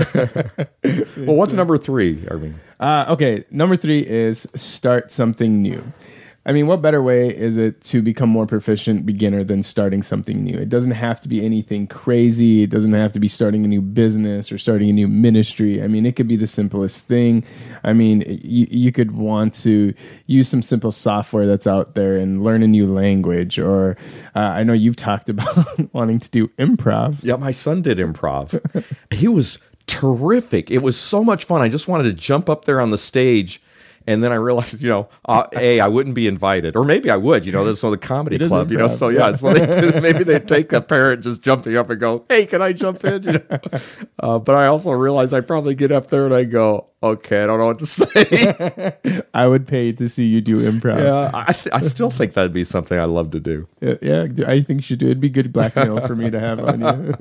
well, 0.82 1.36
what's 1.36 1.52
number 1.52 1.78
three, 1.78 2.26
Armin? 2.28 2.60
Uh, 2.78 3.06
okay, 3.08 3.44
number 3.50 3.76
three 3.76 4.00
is 4.00 4.46
start 4.54 5.10
something 5.10 5.62
new. 5.62 5.82
I 6.46 6.52
mean, 6.52 6.68
what 6.68 6.80
better 6.80 7.02
way 7.02 7.26
is 7.28 7.58
it 7.58 7.80
to 7.82 8.00
become 8.00 8.28
more 8.28 8.46
proficient 8.46 9.04
beginner 9.04 9.42
than 9.42 9.64
starting 9.64 10.04
something 10.04 10.44
new? 10.44 10.56
It 10.56 10.68
doesn't 10.68 10.92
have 10.92 11.20
to 11.22 11.28
be 11.28 11.44
anything 11.44 11.88
crazy. 11.88 12.62
It 12.62 12.70
doesn't 12.70 12.92
have 12.92 13.12
to 13.14 13.20
be 13.20 13.26
starting 13.26 13.64
a 13.64 13.68
new 13.68 13.82
business 13.82 14.52
or 14.52 14.56
starting 14.56 14.88
a 14.88 14.92
new 14.92 15.08
ministry. 15.08 15.82
I 15.82 15.88
mean, 15.88 16.06
it 16.06 16.14
could 16.14 16.28
be 16.28 16.36
the 16.36 16.46
simplest 16.46 17.04
thing. 17.06 17.44
I 17.82 17.92
mean, 17.92 18.22
you, 18.28 18.68
you 18.70 18.92
could 18.92 19.10
want 19.10 19.54
to 19.54 19.92
use 20.26 20.48
some 20.48 20.62
simple 20.62 20.92
software 20.92 21.48
that's 21.48 21.66
out 21.66 21.96
there 21.96 22.16
and 22.16 22.44
learn 22.44 22.62
a 22.62 22.68
new 22.68 22.86
language. 22.86 23.58
Or 23.58 23.96
uh, 24.36 24.38
I 24.38 24.62
know 24.62 24.72
you've 24.72 24.94
talked 24.94 25.28
about 25.28 25.92
wanting 25.92 26.20
to 26.20 26.30
do 26.30 26.46
improv. 26.58 27.16
Yeah, 27.22 27.36
my 27.36 27.50
son 27.50 27.82
did 27.82 27.98
improv. 27.98 28.84
he 29.10 29.26
was 29.26 29.58
terrific. 29.88 30.70
It 30.70 30.78
was 30.78 30.96
so 30.96 31.24
much 31.24 31.44
fun. 31.44 31.60
I 31.60 31.68
just 31.68 31.88
wanted 31.88 32.04
to 32.04 32.12
jump 32.12 32.48
up 32.48 32.66
there 32.66 32.80
on 32.80 32.92
the 32.92 32.98
stage. 32.98 33.60
And 34.06 34.22
then 34.22 34.32
I 34.32 34.36
realized, 34.36 34.80
you 34.80 34.88
know, 34.88 35.08
uh, 35.24 35.46
a 35.54 35.80
I 35.80 35.88
wouldn't 35.88 36.14
be 36.14 36.26
invited, 36.26 36.76
or 36.76 36.84
maybe 36.84 37.10
I 37.10 37.16
would. 37.16 37.44
You 37.44 37.52
know, 37.52 37.64
this 37.64 37.82
is 37.82 37.90
the 37.90 37.98
comedy 37.98 38.38
club. 38.38 38.70
You 38.70 38.78
know, 38.78 38.88
so 38.88 39.08
yeah, 39.08 39.34
so 39.34 39.52
they 39.52 40.00
maybe 40.00 40.24
they 40.24 40.38
take 40.38 40.72
a 40.72 40.80
parent 40.80 41.22
just 41.22 41.42
jumping 41.42 41.76
up 41.76 41.90
and 41.90 41.98
go, 41.98 42.24
"Hey, 42.28 42.46
can 42.46 42.62
I 42.62 42.72
jump 42.72 43.04
in?" 43.04 43.22
You 43.24 43.32
know, 43.32 43.58
uh, 44.20 44.38
but 44.38 44.54
I 44.54 44.66
also 44.66 44.92
realized 44.92 45.34
I'd 45.34 45.46
probably 45.46 45.74
get 45.74 45.92
up 45.92 46.08
there 46.08 46.24
and 46.24 46.34
I 46.34 46.44
go, 46.44 46.88
"Okay, 47.12 47.42
I 47.42 47.46
don't 47.46 47.58
know 47.58 47.66
what 47.66 47.78
to 47.80 47.86
say." 47.86 49.20
I 49.34 49.46
would 49.46 49.66
pay 49.66 49.92
to 49.92 50.08
see 50.08 50.24
you 50.26 50.40
do 50.40 50.60
improv. 50.60 51.02
yeah, 51.02 51.30
I, 51.34 51.52
th- 51.52 51.68
I 51.72 51.80
still 51.80 52.10
think 52.10 52.34
that'd 52.34 52.52
be 52.52 52.64
something 52.64 52.98
I'd 52.98 53.04
love 53.10 53.30
to 53.32 53.40
do. 53.40 53.66
Yeah, 53.80 53.94
yeah, 54.02 54.26
I 54.46 54.60
think 54.60 54.78
you 54.78 54.82
should 54.82 54.98
do. 54.98 55.06
it. 55.06 55.10
It'd 55.10 55.20
be 55.20 55.28
good 55.28 55.52
blackmail 55.52 56.06
for 56.06 56.14
me 56.16 56.30
to 56.30 56.40
have 56.40 56.60
on 56.60 56.80
you. 56.80 57.14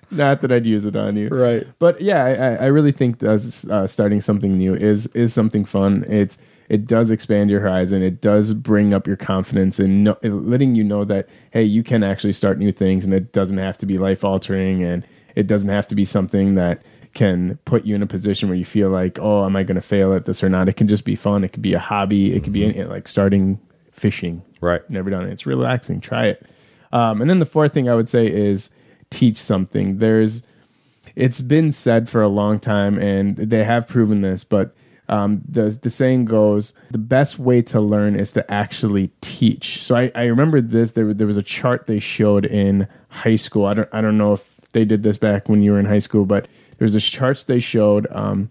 Not 0.10 0.40
that 0.42 0.52
I'd 0.52 0.66
use 0.66 0.84
it 0.84 0.94
on 0.96 1.16
you, 1.16 1.28
Right. 1.28 1.66
But 1.78 2.00
yeah, 2.00 2.24
I, 2.24 2.64
I- 2.64 2.66
really 2.66 2.92
think 2.92 3.18
that, 3.20 3.68
uh, 3.70 3.86
starting 3.86 4.20
something 4.20 4.56
new 4.58 4.74
is 4.74 5.06
is 5.08 5.32
something 5.32 5.64
fun. 5.64 6.04
It's 6.08 6.38
it 6.68 6.86
does 6.86 7.10
expand 7.10 7.50
your 7.50 7.60
horizon. 7.60 8.02
It 8.02 8.20
does 8.22 8.54
bring 8.54 8.94
up 8.94 9.06
your 9.06 9.16
confidence 9.16 9.78
and 9.78 10.04
know, 10.04 10.16
letting 10.22 10.74
you 10.74 10.84
know 10.84 11.04
that 11.04 11.28
hey, 11.50 11.64
you 11.64 11.82
can 11.82 12.02
actually 12.02 12.32
start 12.32 12.58
new 12.58 12.72
things, 12.72 13.04
and 13.04 13.12
it 13.12 13.32
doesn't 13.32 13.58
have 13.58 13.76
to 13.78 13.86
be 13.86 13.98
life 13.98 14.24
altering, 14.24 14.82
and 14.82 15.06
it 15.34 15.46
doesn't 15.46 15.68
have 15.70 15.86
to 15.88 15.94
be 15.94 16.04
something 16.04 16.54
that 16.54 16.82
can 17.14 17.58
put 17.64 17.84
you 17.84 17.94
in 17.94 18.02
a 18.02 18.06
position 18.06 18.48
where 18.48 18.56
you 18.58 18.64
feel 18.64 18.88
like, 18.90 19.18
oh, 19.20 19.44
am 19.44 19.56
I 19.56 19.62
going 19.62 19.76
to 19.76 19.80
fail 19.82 20.12
at 20.14 20.24
this 20.26 20.42
or 20.42 20.48
not? 20.48 20.68
It 20.68 20.76
can 20.76 20.88
just 20.88 21.04
be 21.04 21.14
fun. 21.14 21.44
It 21.44 21.52
could 21.52 21.62
be 21.62 21.74
a 21.74 21.78
hobby. 21.78 22.34
It 22.34 22.42
could 22.44 22.52
be 22.52 22.64
any- 22.64 22.84
like 22.84 23.08
starting 23.08 23.58
fishing 23.92 24.42
Right. 24.60 24.88
never 24.88 25.10
done 25.10 25.24
it. 25.26 25.32
It's 25.32 25.44
relaxing. 25.46 26.00
Try 26.00 26.26
it. 26.28 26.46
Um, 26.92 27.20
and 27.20 27.28
then 27.28 27.38
the 27.40 27.46
fourth 27.46 27.72
thing 27.74 27.88
I 27.88 27.94
would 27.94 28.08
say 28.08 28.26
is 28.26 28.70
teach 29.10 29.36
something. 29.36 29.98
There's, 29.98 30.42
it's 31.16 31.40
been 31.40 31.72
said 31.72 32.08
for 32.08 32.22
a 32.22 32.28
long 32.28 32.58
time, 32.60 32.98
and 32.98 33.36
they 33.36 33.64
have 33.64 33.86
proven 33.88 34.20
this, 34.22 34.44
but 34.44 34.74
um, 35.08 35.42
the 35.46 35.76
the 35.82 35.90
saying 35.90 36.24
goes, 36.26 36.72
the 36.90 36.96
best 36.98 37.38
way 37.38 37.60
to 37.62 37.80
learn 37.80 38.14
is 38.14 38.32
to 38.32 38.50
actually 38.50 39.10
teach. 39.20 39.82
So 39.82 39.94
I, 39.96 40.10
I 40.14 40.22
remember 40.24 40.60
this. 40.62 40.92
There 40.92 41.12
there 41.12 41.26
was 41.26 41.36
a 41.36 41.42
chart 41.42 41.86
they 41.86 41.98
showed 41.98 42.46
in 42.46 42.86
high 43.08 43.36
school. 43.36 43.66
I 43.66 43.74
don't 43.74 43.88
I 43.92 44.00
don't 44.00 44.16
know 44.16 44.32
if 44.34 44.48
they 44.72 44.84
did 44.86 45.02
this 45.02 45.18
back 45.18 45.48
when 45.50 45.60
you 45.60 45.72
were 45.72 45.80
in 45.80 45.84
high 45.86 45.98
school, 45.98 46.24
but 46.24 46.46
there's 46.82 46.94
this 46.94 47.08
charts 47.08 47.44
they 47.44 47.60
showed. 47.60 48.08
Um, 48.10 48.50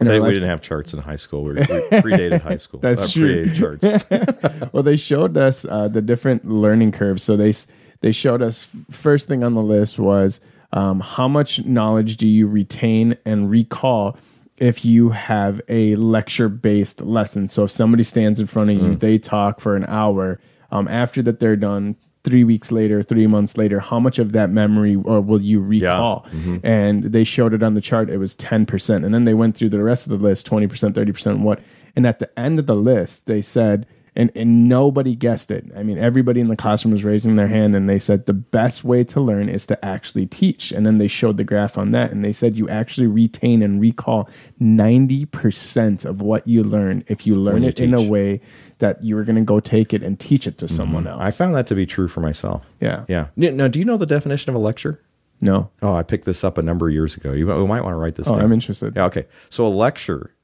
and 0.00 0.08
I 0.08 0.14
They, 0.14 0.20
we 0.20 0.32
didn't 0.32 0.48
have 0.48 0.60
charts 0.60 0.94
in 0.94 0.98
high 0.98 1.14
school. 1.14 1.44
We, 1.44 1.52
we 1.52 1.60
predated 1.62 2.40
high 2.40 2.56
school. 2.56 2.80
That's 2.82 3.02
Uh, 3.04 3.08
true. 3.08 3.78
Well, 4.72 4.82
they 4.82 4.96
showed 4.96 5.36
us 5.36 5.64
uh, 5.64 5.86
the 5.86 6.02
different 6.02 6.44
learning 6.50 6.90
curves. 6.90 7.22
So 7.22 7.36
they 7.36 7.54
they 8.00 8.10
showed 8.10 8.42
us 8.42 8.66
first 8.90 9.28
thing 9.28 9.44
on 9.44 9.54
the 9.54 9.62
list 9.62 9.96
was 10.00 10.40
um, 10.72 10.98
how 10.98 11.28
much 11.28 11.64
knowledge 11.64 12.16
do 12.16 12.26
you 12.26 12.48
retain 12.48 13.16
and 13.24 13.48
recall 13.48 14.16
if 14.56 14.84
you 14.84 15.10
have 15.10 15.60
a 15.68 15.94
lecture 15.94 16.48
based 16.48 17.00
lesson. 17.00 17.46
So 17.46 17.62
if 17.62 17.70
somebody 17.70 18.02
stands 18.02 18.40
in 18.40 18.48
front 18.48 18.70
of 18.70 18.76
you, 18.82 18.96
they 18.96 19.18
talk 19.18 19.60
for 19.60 19.76
an 19.76 19.84
hour. 19.86 20.40
Um, 20.72 20.88
after 20.88 21.22
that, 21.22 21.38
they're 21.38 21.54
done. 21.54 21.94
Three 22.28 22.44
weeks 22.44 22.70
later, 22.70 23.02
three 23.02 23.26
months 23.26 23.56
later, 23.56 23.80
how 23.80 23.98
much 23.98 24.18
of 24.18 24.32
that 24.32 24.50
memory 24.50 24.96
or 24.96 25.22
will 25.22 25.40
you 25.40 25.60
recall? 25.60 26.26
Mm-hmm. 26.30 26.58
And 26.62 27.04
they 27.04 27.24
showed 27.24 27.54
it 27.54 27.62
on 27.62 27.72
the 27.72 27.80
chart. 27.80 28.10
It 28.10 28.18
was 28.18 28.34
ten 28.34 28.66
percent, 28.66 29.04
and 29.04 29.14
then 29.14 29.24
they 29.24 29.32
went 29.32 29.56
through 29.56 29.70
the 29.70 29.82
rest 29.82 30.06
of 30.06 30.10
the 30.10 30.22
list: 30.28 30.44
twenty 30.44 30.66
percent, 30.66 30.94
thirty 30.94 31.12
percent, 31.12 31.40
what? 31.40 31.60
And 31.96 32.06
at 32.06 32.18
the 32.18 32.28
end 32.38 32.58
of 32.58 32.66
the 32.66 32.76
list, 32.76 33.24
they 33.24 33.40
said 33.40 33.86
and 34.18 34.32
and 34.34 34.68
nobody 34.68 35.14
guessed 35.14 35.52
it. 35.52 35.64
I 35.76 35.84
mean, 35.84 35.96
everybody 35.96 36.40
in 36.40 36.48
the 36.48 36.56
classroom 36.56 36.92
was 36.92 37.04
raising 37.04 37.36
their 37.36 37.46
hand, 37.46 37.76
and 37.76 37.88
they 37.88 38.00
said 38.00 38.26
the 38.26 38.32
best 38.32 38.82
way 38.82 39.04
to 39.04 39.20
learn 39.20 39.48
is 39.48 39.64
to 39.66 39.82
actually 39.82 40.26
teach. 40.26 40.72
And 40.72 40.84
then 40.84 40.98
they 40.98 41.06
showed 41.06 41.36
the 41.36 41.44
graph 41.44 41.78
on 41.78 41.92
that, 41.92 42.10
and 42.10 42.24
they 42.24 42.32
said 42.32 42.56
you 42.56 42.68
actually 42.68 43.06
retain 43.06 43.62
and 43.62 43.80
recall 43.80 44.28
ninety 44.58 45.24
percent 45.24 46.04
of 46.04 46.20
what 46.20 46.46
you 46.48 46.64
learn 46.64 47.04
if 47.06 47.28
you 47.28 47.36
learn 47.36 47.62
you 47.62 47.68
it 47.68 47.80
in 47.80 47.94
a 47.94 48.02
way 48.02 48.40
that 48.78 49.02
you 49.04 49.14
were 49.14 49.24
going 49.24 49.36
to 49.36 49.42
go 49.42 49.60
take 49.60 49.94
it 49.94 50.02
and 50.02 50.18
teach 50.18 50.46
it 50.48 50.58
to 50.58 50.66
mm-hmm. 50.66 50.76
someone 50.76 51.06
else. 51.06 51.20
I 51.22 51.30
found 51.30 51.54
that 51.54 51.68
to 51.68 51.76
be 51.76 51.86
true 51.86 52.08
for 52.08 52.20
myself. 52.20 52.64
yeah, 52.80 53.04
Yeah. 53.08 53.28
Now, 53.36 53.68
do 53.68 53.78
you 53.78 53.84
know 53.84 53.96
the 53.96 54.06
definition 54.06 54.50
of 54.50 54.56
a 54.56 54.58
lecture? 54.58 55.00
no, 55.40 55.70
Oh, 55.82 55.94
I 55.94 56.02
picked 56.02 56.24
this 56.24 56.42
up 56.42 56.58
a 56.58 56.62
number 56.62 56.88
of 56.88 56.92
years 56.92 57.16
ago. 57.16 57.32
You 57.32 57.46
we 57.46 57.66
might 57.66 57.82
want 57.82 57.94
to 57.94 57.98
write 57.98 58.16
this 58.16 58.26
oh, 58.26 58.32
down. 58.32 58.40
I'm 58.40 58.52
interested. 58.52 58.96
Yeah, 58.96 59.04
okay. 59.04 59.26
So 59.50 59.64
a 59.64 59.68
lecture 59.68 60.34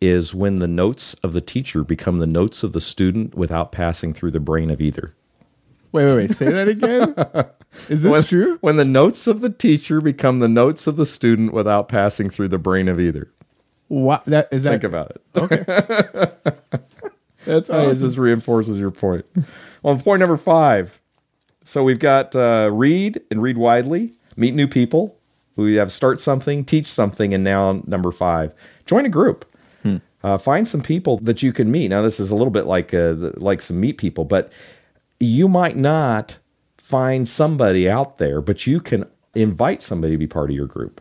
is 0.00 0.34
when 0.34 0.58
the 0.58 0.68
notes 0.68 1.14
of 1.22 1.32
the 1.32 1.40
teacher 1.40 1.82
become 1.84 2.18
the 2.18 2.26
notes 2.26 2.62
of 2.62 2.72
the 2.72 2.80
student 2.80 3.34
without 3.34 3.72
passing 3.72 4.12
through 4.12 4.30
the 4.30 4.40
brain 4.40 4.70
of 4.70 4.80
either. 4.80 5.14
Wait, 5.92 6.04
wait, 6.04 6.14
wait. 6.16 6.30
Say 6.30 6.50
that 6.52 6.68
again. 6.68 7.14
Is 7.88 8.02
this 8.02 8.10
when, 8.12 8.22
true? 8.24 8.58
When 8.60 8.76
the 8.76 8.84
notes 8.84 9.26
of 9.26 9.40
the 9.40 9.50
teacher 9.50 10.00
become 10.00 10.40
the 10.40 10.48
notes 10.48 10.86
of 10.86 10.96
the 10.96 11.06
student 11.06 11.52
without 11.52 11.88
passing 11.88 12.28
through 12.30 12.48
the 12.48 12.58
brain 12.58 12.88
of 12.88 13.00
either. 13.00 13.30
What 13.88 14.24
that 14.26 14.48
is 14.52 14.62
that? 14.64 14.70
Think 14.70 14.84
about 14.84 15.10
it. 15.10 15.22
Okay. 15.36 15.64
That's 17.46 17.70
It 17.70 17.74
awesome. 17.74 17.98
just 17.98 18.18
reinforces 18.18 18.78
your 18.78 18.90
point. 18.90 19.24
Well, 19.82 19.96
point 19.98 20.20
number 20.20 20.36
five. 20.36 21.00
So 21.64 21.82
we've 21.82 21.98
got 21.98 22.34
uh, 22.36 22.70
read 22.72 23.20
and 23.30 23.42
read 23.42 23.56
widely, 23.56 24.12
meet 24.36 24.54
new 24.54 24.68
people. 24.68 25.16
We 25.56 25.74
have 25.76 25.90
start 25.92 26.20
something, 26.20 26.64
teach 26.64 26.86
something, 26.86 27.32
and 27.34 27.42
now 27.42 27.82
number 27.86 28.12
five, 28.12 28.52
join 28.86 29.06
a 29.06 29.10
group. 29.10 29.44
Uh, 30.24 30.36
find 30.36 30.66
some 30.66 30.82
people 30.82 31.18
that 31.18 31.42
you 31.42 31.52
can 31.52 31.70
meet. 31.70 31.88
Now 31.88 32.02
this 32.02 32.18
is 32.18 32.30
a 32.30 32.34
little 32.34 32.50
bit 32.50 32.66
like 32.66 32.92
uh, 32.92 33.14
like 33.36 33.62
some 33.62 33.80
meet 33.80 33.98
people, 33.98 34.24
but 34.24 34.52
you 35.20 35.48
might 35.48 35.76
not 35.76 36.36
find 36.78 37.28
somebody 37.28 37.88
out 37.88 38.18
there, 38.18 38.40
but 38.40 38.66
you 38.66 38.80
can 38.80 39.04
invite 39.34 39.82
somebody 39.82 40.14
to 40.14 40.18
be 40.18 40.26
part 40.26 40.50
of 40.50 40.56
your 40.56 40.66
group. 40.66 41.00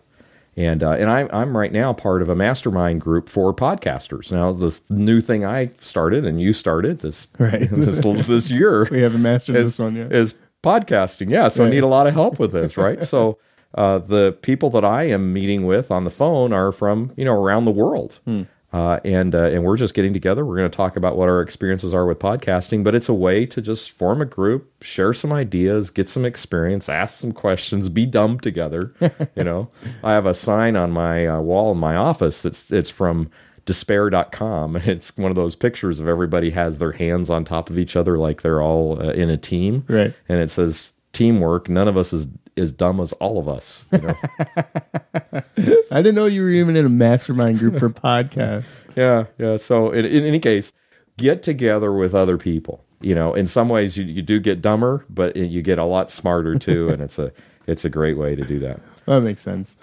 And 0.55 0.83
uh, 0.83 0.91
and 0.91 1.09
I'm 1.09 1.29
I'm 1.31 1.55
right 1.55 1.71
now 1.71 1.93
part 1.93 2.21
of 2.21 2.29
a 2.29 2.35
mastermind 2.35 2.99
group 3.01 3.29
for 3.29 3.53
podcasters. 3.53 4.31
Now 4.31 4.51
this 4.51 4.81
new 4.89 5.21
thing 5.21 5.45
I 5.45 5.69
started 5.79 6.25
and 6.25 6.41
you 6.41 6.51
started 6.51 6.99
this 6.99 7.27
Right. 7.37 7.69
this 7.71 8.01
this 8.27 8.49
year 8.49 8.85
We 8.91 9.01
haven't 9.01 9.21
mastered 9.21 9.55
is, 9.55 9.65
this 9.65 9.79
one 9.79 9.95
yet. 9.95 10.11
is 10.11 10.33
podcasting. 10.63 11.29
Yeah, 11.29 11.47
so 11.47 11.65
I 11.65 11.69
need 11.69 11.83
a 11.83 11.87
lot 11.87 12.07
of 12.07 12.13
help 12.13 12.39
with 12.39 12.51
this, 12.51 12.75
right? 12.75 13.03
so 13.03 13.37
uh, 13.75 13.99
the 13.99 14.31
people 14.41 14.71
that 14.71 14.83
I 14.83 15.03
am 15.03 15.31
meeting 15.31 15.65
with 15.67 15.91
on 15.91 16.03
the 16.03 16.09
phone 16.09 16.53
are 16.53 16.71
from 16.71 17.13
you 17.17 17.25
know 17.25 17.35
around 17.35 17.65
the 17.65 17.71
world. 17.71 18.19
Hmm. 18.25 18.43
Uh, 18.73 18.99
and 19.05 19.33
uh, 19.33 19.43
and 19.43 19.63
we're 19.63 19.77
just 19.77 19.93
getting 19.93 20.11
together. 20.11 20.45
We're 20.45 20.57
going 20.57 20.69
to 20.69 20.75
talk 20.75 20.97
about 20.97 21.15
what 21.15 21.29
our 21.29 21.41
experiences 21.41 21.93
are 21.93 22.05
with 22.05 22.19
podcasting, 22.19 22.83
but 22.83 22.95
it's 22.95 23.07
a 23.07 23.13
way 23.13 23.45
to 23.45 23.61
just 23.61 23.91
form 23.91 24.21
a 24.21 24.25
group, 24.25 24.83
share 24.83 25.13
some 25.13 25.31
ideas, 25.31 25.89
get 25.89 26.09
some 26.09 26.25
experience, 26.25 26.89
ask 26.89 27.17
some 27.17 27.31
questions, 27.31 27.87
be 27.87 28.05
dumb 28.05 28.39
together. 28.39 28.93
you 29.35 29.43
know, 29.43 29.69
I 30.03 30.11
have 30.11 30.25
a 30.25 30.33
sign 30.33 30.75
on 30.75 30.91
my 30.91 31.25
uh, 31.25 31.39
wall 31.39 31.71
in 31.71 31.77
my 31.77 31.95
office 31.95 32.41
that's 32.41 32.69
it's 32.69 32.89
from 32.89 33.31
despair.com. 33.65 34.75
It's 34.77 35.15
one 35.15 35.31
of 35.31 35.35
those 35.35 35.55
pictures 35.55 35.99
of 35.99 36.07
everybody 36.07 36.49
has 36.49 36.77
their 36.77 36.91
hands 36.91 37.29
on 37.29 37.45
top 37.45 37.69
of 37.69 37.79
each 37.79 37.95
other 37.95 38.17
like 38.17 38.41
they're 38.41 38.61
all 38.61 39.01
uh, 39.01 39.11
in 39.11 39.29
a 39.29 39.37
team. 39.37 39.85
Right. 39.87 40.13
And 40.27 40.39
it 40.39 40.51
says 40.51 40.91
teamwork. 41.13 41.69
None 41.69 41.87
of 41.87 41.95
us 41.95 42.11
is 42.11 42.27
as 42.57 42.71
dumb 42.71 42.99
as 42.99 43.13
all 43.13 43.39
of 43.39 43.47
us. 43.47 43.85
You 43.91 43.99
know? 43.99 44.17
I 45.91 46.01
didn't 46.01 46.15
know 46.15 46.25
you 46.25 46.41
were 46.41 46.49
even 46.49 46.75
in 46.75 46.85
a 46.85 46.89
mastermind 46.89 47.59
group 47.59 47.79
for 47.79 47.89
podcasts. 47.89 48.81
yeah. 48.95 49.25
Yeah. 49.37 49.57
So 49.57 49.91
in, 49.91 50.05
in 50.05 50.25
any 50.25 50.39
case, 50.39 50.71
get 51.17 51.43
together 51.43 51.93
with 51.93 52.15
other 52.15 52.37
people. 52.37 52.83
You 53.01 53.13
know, 53.13 53.33
in 53.33 53.45
some 53.47 53.69
ways 53.69 53.95
you, 53.97 54.05
you 54.05 54.21
do 54.21 54.39
get 54.39 54.61
dumber, 54.61 55.05
but 55.09 55.35
you 55.35 55.61
get 55.61 55.77
a 55.77 55.83
lot 55.83 56.09
smarter 56.09 56.57
too. 56.57 56.89
and 56.89 57.01
it's 57.01 57.19
a, 57.19 57.31
it's 57.67 57.85
a 57.85 57.89
great 57.89 58.17
way 58.17 58.35
to 58.35 58.43
do 58.43 58.59
that. 58.59 58.79
That 59.05 59.21
makes 59.21 59.41
sense. 59.41 59.75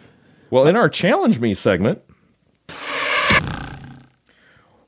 Well, 0.50 0.66
in 0.66 0.76
our 0.76 0.88
challenge 0.88 1.38
me 1.38 1.54
segment, 1.54 2.02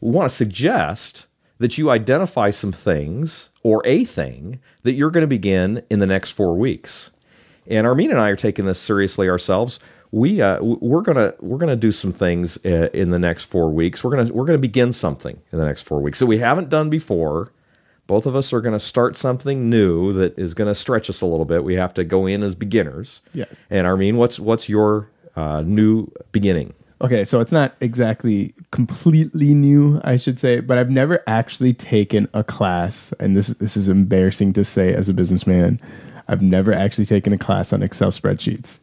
we 0.00 0.10
want 0.10 0.30
to 0.30 0.34
suggest 0.34 1.26
that 1.58 1.78
you 1.78 1.90
identify 1.90 2.50
some 2.50 2.72
things 2.72 3.50
or 3.62 3.82
a 3.86 4.04
thing 4.04 4.60
that 4.82 4.94
you're 4.94 5.10
going 5.10 5.22
to 5.22 5.28
begin 5.28 5.82
in 5.90 6.00
the 6.00 6.06
next 6.06 6.32
four 6.32 6.56
weeks. 6.56 7.10
And 7.66 7.86
Armin 7.86 8.10
and 8.10 8.20
I 8.20 8.28
are 8.28 8.36
taking 8.36 8.66
this 8.66 8.78
seriously 8.78 9.28
ourselves. 9.28 9.80
We 10.16 10.40
uh, 10.40 10.62
we're 10.62 11.02
gonna 11.02 11.34
we're 11.40 11.58
gonna 11.58 11.76
do 11.76 11.92
some 11.92 12.10
things 12.10 12.56
uh, 12.64 12.88
in 12.94 13.10
the 13.10 13.18
next 13.18 13.44
four 13.44 13.70
weeks. 13.70 14.02
We're 14.02 14.16
gonna 14.16 14.32
we're 14.32 14.46
gonna 14.46 14.56
begin 14.56 14.94
something 14.94 15.38
in 15.52 15.58
the 15.58 15.66
next 15.66 15.82
four 15.82 16.00
weeks 16.00 16.20
that 16.20 16.26
we 16.26 16.38
haven't 16.38 16.70
done 16.70 16.88
before. 16.88 17.52
Both 18.06 18.24
of 18.24 18.34
us 18.34 18.50
are 18.54 18.62
going 18.62 18.72
to 18.72 18.80
start 18.80 19.16
something 19.16 19.68
new 19.68 20.12
that 20.12 20.38
is 20.38 20.54
going 20.54 20.68
to 20.68 20.76
stretch 20.76 21.10
us 21.10 21.20
a 21.20 21.26
little 21.26 21.44
bit. 21.44 21.64
We 21.64 21.74
have 21.74 21.92
to 21.94 22.04
go 22.04 22.24
in 22.24 22.44
as 22.44 22.54
beginners. 22.54 23.20
Yes. 23.34 23.66
And 23.68 23.86
Armin, 23.86 24.16
what's 24.16 24.38
what's 24.38 24.70
your 24.70 25.10
uh, 25.34 25.62
new 25.66 26.10
beginning? 26.32 26.72
Okay, 27.02 27.24
so 27.24 27.40
it's 27.40 27.52
not 27.52 27.74
exactly 27.82 28.54
completely 28.70 29.52
new, 29.52 30.00
I 30.02 30.16
should 30.16 30.40
say, 30.40 30.60
but 30.60 30.78
I've 30.78 30.88
never 30.88 31.22
actually 31.26 31.74
taken 31.74 32.26
a 32.32 32.42
class, 32.42 33.12
and 33.20 33.36
this 33.36 33.48
this 33.48 33.76
is 33.76 33.88
embarrassing 33.88 34.54
to 34.54 34.64
say 34.64 34.94
as 34.94 35.10
a 35.10 35.12
businessman. 35.12 35.78
I've 36.28 36.40
never 36.40 36.72
actually 36.72 37.04
taken 37.04 37.34
a 37.34 37.38
class 37.38 37.70
on 37.74 37.82
Excel 37.82 38.12
spreadsheets. 38.12 38.78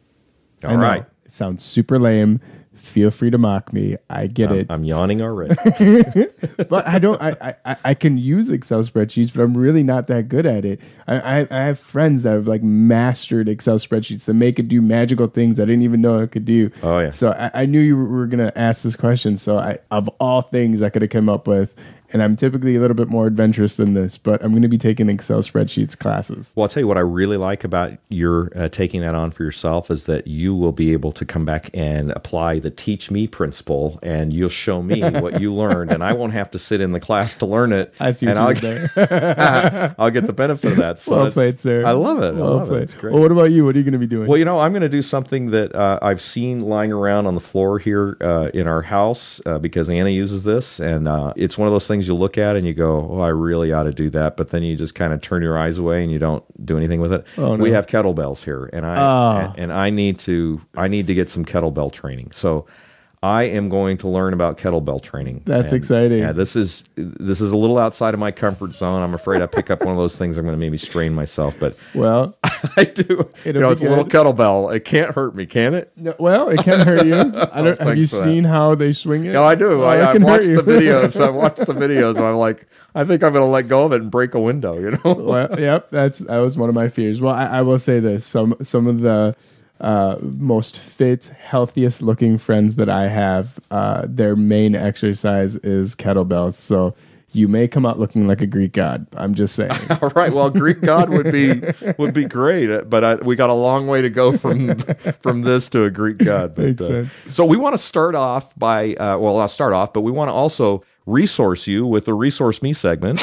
All 0.62 0.76
right. 0.76 1.04
It 1.24 1.32
sounds 1.32 1.62
super 1.62 1.98
lame. 1.98 2.40
Feel 2.74 3.10
free 3.10 3.30
to 3.30 3.38
mock 3.38 3.72
me. 3.72 3.96
I 4.10 4.26
get 4.26 4.52
it, 4.52 4.66
I'm 4.68 4.84
yawning 4.84 5.22
already. 5.22 5.54
but 6.68 6.86
I 6.86 6.98
don't. 6.98 7.20
I, 7.22 7.54
I 7.64 7.76
I 7.82 7.94
can 7.94 8.18
use 8.18 8.50
Excel 8.50 8.82
spreadsheets, 8.82 9.32
but 9.32 9.42
I'm 9.42 9.56
really 9.56 9.82
not 9.82 10.06
that 10.08 10.28
good 10.28 10.44
at 10.44 10.66
it. 10.66 10.80
I 11.08 11.14
I, 11.14 11.46
I 11.50 11.64
have 11.66 11.78
friends 11.78 12.24
that 12.24 12.32
have 12.32 12.46
like 12.46 12.62
mastered 12.62 13.48
Excel 13.48 13.78
spreadsheets 13.78 14.26
that 14.26 14.34
make 14.34 14.58
it 14.58 14.68
do 14.68 14.82
magical 14.82 15.28
things 15.28 15.58
I 15.58 15.64
didn't 15.64 15.82
even 15.82 16.02
know 16.02 16.18
it 16.18 16.30
could 16.32 16.44
do. 16.44 16.70
Oh, 16.82 16.98
yeah. 16.98 17.10
So 17.10 17.30
I, 17.30 17.62
I 17.62 17.66
knew 17.66 17.80
you 17.80 17.96
were 17.96 18.26
going 18.26 18.44
to 18.44 18.56
ask 18.58 18.82
this 18.82 18.96
question. 18.96 19.38
So 19.38 19.56
I, 19.58 19.78
of 19.90 20.08
all 20.20 20.42
things 20.42 20.82
I 20.82 20.90
could 20.90 21.00
have 21.00 21.10
come 21.10 21.30
up 21.30 21.48
with, 21.48 21.74
and 22.14 22.22
I'm 22.22 22.36
typically 22.36 22.76
a 22.76 22.80
little 22.80 22.94
bit 22.94 23.08
more 23.08 23.26
adventurous 23.26 23.76
than 23.76 23.94
this, 23.94 24.16
but 24.16 24.42
I'm 24.42 24.52
going 24.52 24.62
to 24.62 24.68
be 24.68 24.78
taking 24.78 25.08
Excel 25.10 25.40
spreadsheets 25.40 25.98
classes. 25.98 26.52
Well, 26.54 26.62
I'll 26.62 26.68
tell 26.68 26.80
you 26.80 26.86
what 26.86 26.96
I 26.96 27.00
really 27.00 27.36
like 27.36 27.64
about 27.64 27.92
your 28.08 28.52
uh, 28.54 28.68
taking 28.68 29.00
that 29.00 29.16
on 29.16 29.32
for 29.32 29.42
yourself 29.42 29.90
is 29.90 30.04
that 30.04 30.28
you 30.28 30.54
will 30.54 30.70
be 30.70 30.92
able 30.92 31.10
to 31.10 31.24
come 31.24 31.44
back 31.44 31.70
and 31.74 32.12
apply 32.12 32.60
the 32.60 32.70
teach 32.70 33.10
me 33.10 33.26
principle, 33.26 33.98
and 34.04 34.32
you'll 34.32 34.48
show 34.48 34.80
me 34.80 35.02
what 35.20 35.40
you 35.40 35.52
learned, 35.52 35.90
and 35.90 36.04
I 36.04 36.12
won't 36.12 36.32
have 36.34 36.52
to 36.52 36.58
sit 36.58 36.80
in 36.80 36.92
the 36.92 37.00
class 37.00 37.34
to 37.36 37.46
learn 37.46 37.72
it. 37.72 37.92
I 37.98 38.12
see 38.12 38.26
and 38.26 38.38
what 38.38 38.48
I'll, 38.48 38.54
you 38.54 38.60
did 38.60 38.90
there. 38.94 39.94
I'll 39.98 40.10
get 40.12 40.28
the 40.28 40.32
benefit 40.32 40.72
of 40.72 40.78
that. 40.78 40.94
So 41.04 41.16
well 41.16 41.30
played, 41.32 41.58
sir. 41.58 41.84
I 41.84 41.90
love 41.90 42.22
it. 42.22 42.34
I 42.34 42.40
Well 42.40 42.56
love 42.58 42.68
played. 42.68 42.80
it. 42.80 42.84
It's 42.84 42.94
great. 42.94 43.12
Well, 43.12 43.20
what 43.20 43.32
about 43.32 43.50
you? 43.50 43.64
What 43.64 43.74
are 43.74 43.78
you 43.78 43.84
going 43.84 43.92
to 43.92 43.98
be 43.98 44.06
doing? 44.06 44.28
Well, 44.28 44.38
you 44.38 44.44
know, 44.44 44.60
I'm 44.60 44.72
going 44.72 44.82
to 44.82 44.88
do 44.88 45.02
something 45.02 45.50
that 45.50 45.74
uh, 45.74 45.98
I've 46.00 46.22
seen 46.22 46.62
lying 46.62 46.92
around 46.92 47.26
on 47.26 47.34
the 47.34 47.40
floor 47.40 47.78
here 47.80 48.16
uh, 48.20 48.50
in 48.54 48.68
our 48.68 48.80
house 48.80 49.40
uh, 49.44 49.58
because 49.58 49.90
Anna 49.90 50.10
uses 50.10 50.44
this, 50.44 50.78
and 50.78 51.08
uh, 51.08 51.32
it's 51.36 51.58
one 51.58 51.66
of 51.66 51.72
those 51.74 51.88
things 51.88 52.03
you 52.08 52.14
look 52.14 52.38
at 52.38 52.56
and 52.56 52.66
you 52.66 52.74
go, 52.74 53.08
"Oh, 53.10 53.20
I 53.20 53.28
really 53.28 53.72
ought 53.72 53.84
to 53.84 53.92
do 53.92 54.10
that," 54.10 54.36
but 54.36 54.50
then 54.50 54.62
you 54.62 54.76
just 54.76 54.94
kind 54.94 55.12
of 55.12 55.20
turn 55.20 55.42
your 55.42 55.58
eyes 55.58 55.78
away 55.78 56.02
and 56.02 56.10
you 56.12 56.18
don't 56.18 56.42
do 56.64 56.76
anything 56.76 57.00
with 57.00 57.12
it. 57.12 57.24
Oh, 57.38 57.56
no. 57.56 57.62
We 57.62 57.70
have 57.72 57.86
kettlebells 57.86 58.44
here, 58.44 58.68
and 58.72 58.84
I 58.86 58.96
Ah. 58.96 59.38
and, 59.52 59.58
and 59.64 59.72
I 59.72 59.90
need 59.90 60.18
to 60.20 60.60
I 60.76 60.88
need 60.88 61.06
to 61.08 61.14
get 61.14 61.28
some 61.30 61.44
kettlebell 61.44 61.92
training. 61.92 62.30
So. 62.32 62.66
I 63.24 63.44
am 63.44 63.70
going 63.70 63.96
to 63.98 64.08
learn 64.08 64.34
about 64.34 64.58
kettlebell 64.58 65.02
training. 65.02 65.40
That's 65.46 65.72
And, 65.72 65.78
exciting. 65.80 66.18
Yeah, 66.18 66.32
this 66.32 66.54
is 66.54 66.84
this 66.94 67.40
is 67.40 67.52
a 67.52 67.56
little 67.56 67.78
outside 67.78 68.12
of 68.12 68.20
my 68.20 68.30
comfort 68.30 68.74
zone. 68.74 69.02
I'm 69.02 69.14
afraid 69.14 69.40
I 69.40 69.46
pick 69.46 69.70
up 69.70 69.82
one 69.82 69.92
of 69.92 69.96
those 69.96 70.14
things. 70.14 70.36
I'm 70.36 70.44
going 70.44 70.52
to 70.54 70.60
maybe 70.60 70.76
strain 70.76 71.14
myself, 71.14 71.56
but 71.58 71.74
well, 71.94 72.36
I 72.76 72.84
do. 72.84 73.26
You 73.46 73.54
know, 73.54 73.70
it's 73.70 73.80
a 73.80 73.88
little 73.88 74.04
kettlebell. 74.04 74.76
It 74.76 74.84
can't 74.84 75.10
hurt 75.12 75.34
me, 75.34 75.46
can 75.46 75.72
it? 75.72 75.90
no, 75.96 76.14
well, 76.18 76.50
it 76.50 76.58
can 76.58 76.86
hurt 76.86 77.06
you. 77.06 77.14
I 77.52 77.62
don't. 77.62 77.80
have 77.80 77.96
you 77.96 78.06
for 78.06 78.16
that. 78.16 78.24
seen 78.24 78.44
how 78.44 78.74
they 78.74 78.92
swing 78.92 79.24
it? 79.24 79.32
No, 79.32 79.42
I 79.42 79.54
do. 79.54 79.82
Oh, 79.82 79.86
I, 79.86 80.10
I've 80.10 80.22
watched 80.22 80.48
the 80.48 80.62
videos. 80.62 81.18
I've 81.18 81.34
watched 81.44 81.64
the 81.64 81.72
videos, 81.72 82.16
and 82.16 82.26
I'm 82.26 82.36
like, 82.36 82.66
I 82.94 83.04
think 83.04 83.22
I'm 83.22 83.32
going 83.32 83.46
to 83.46 83.50
let 83.50 83.68
go 83.68 83.86
of 83.86 83.92
it 83.92 84.02
and 84.02 84.10
break 84.10 84.34
a 84.34 84.40
window. 84.40 84.78
You 84.78 84.98
know? 85.02 85.14
well, 85.14 85.58
yep, 85.58 85.88
that's 85.90 86.18
that 86.18 86.36
was 86.40 86.58
one 86.58 86.68
of 86.68 86.74
my 86.74 86.90
fears. 86.90 87.22
Well, 87.22 87.34
I, 87.34 87.46
I 87.46 87.62
will 87.62 87.78
say 87.78 88.00
this: 88.00 88.26
some 88.26 88.54
some 88.60 88.86
of 88.86 89.00
the 89.00 89.34
uh, 89.84 90.16
most 90.22 90.78
fit, 90.78 91.30
healthiest 91.38 92.00
looking 92.00 92.38
friends 92.38 92.76
that 92.76 92.88
I 92.88 93.06
have, 93.08 93.60
uh, 93.70 94.06
their 94.08 94.34
main 94.34 94.74
exercise 94.74 95.56
is 95.56 95.94
kettlebells. 95.94 96.54
So 96.54 96.94
you 97.32 97.48
may 97.48 97.68
come 97.68 97.84
out 97.84 97.98
looking 97.98 98.26
like 98.26 98.40
a 98.40 98.46
Greek 98.46 98.72
god. 98.72 99.06
I'm 99.14 99.34
just 99.34 99.54
saying. 99.54 99.72
All 100.02 100.08
right. 100.16 100.32
Well, 100.32 100.48
Greek 100.48 100.80
God 100.80 101.10
would 101.10 101.30
be 101.30 101.60
would 101.98 102.14
be 102.14 102.24
great, 102.24 102.88
but 102.88 103.04
I, 103.04 103.14
we 103.16 103.36
got 103.36 103.50
a 103.50 103.54
long 103.54 103.86
way 103.86 104.00
to 104.00 104.08
go 104.08 104.38
from 104.38 104.78
from 105.22 105.42
this 105.42 105.68
to 105.70 105.84
a 105.84 105.90
Greek 105.90 106.16
God. 106.18 106.54
But, 106.54 106.64
Makes 106.64 106.82
uh, 106.82 106.86
sense. 106.86 107.10
so 107.32 107.44
we 107.44 107.58
want 107.58 107.74
to 107.74 107.78
start 107.78 108.14
off 108.14 108.56
by 108.58 108.94
uh, 108.94 109.18
well, 109.18 109.36
not 109.36 109.50
start 109.50 109.74
off, 109.74 109.92
but 109.92 110.00
we 110.00 110.12
want 110.12 110.28
to 110.28 110.32
also 110.32 110.82
resource 111.04 111.66
you 111.66 111.84
with 111.84 112.06
the 112.06 112.14
resource 112.14 112.62
me 112.62 112.72
segment. 112.72 113.20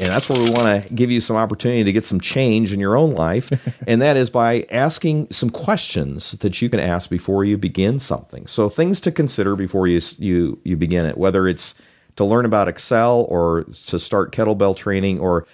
And 0.00 0.08
that's 0.08 0.30
where 0.30 0.42
we 0.42 0.50
want 0.50 0.82
to 0.82 0.94
give 0.94 1.10
you 1.10 1.20
some 1.20 1.36
opportunity 1.36 1.84
to 1.84 1.92
get 1.92 2.06
some 2.06 2.20
change 2.20 2.72
in 2.72 2.80
your 2.80 2.96
own 2.96 3.10
life. 3.10 3.52
and 3.86 4.00
that 4.00 4.16
is 4.16 4.30
by 4.30 4.66
asking 4.70 5.28
some 5.30 5.50
questions 5.50 6.32
that 6.32 6.62
you 6.62 6.70
can 6.70 6.80
ask 6.80 7.10
before 7.10 7.44
you 7.44 7.58
begin 7.58 7.98
something. 7.98 8.46
So 8.46 8.70
things 8.70 9.00
to 9.02 9.12
consider 9.12 9.56
before 9.56 9.86
you 9.86 10.00
you 10.18 10.58
you 10.64 10.78
begin 10.78 11.04
it, 11.04 11.18
whether 11.18 11.46
it's 11.46 11.74
to 12.16 12.24
learn 12.24 12.46
about 12.46 12.66
Excel 12.66 13.26
or 13.28 13.64
to 13.64 13.98
start 13.98 14.32
kettlebell 14.32 14.74
training 14.74 15.20
or 15.20 15.46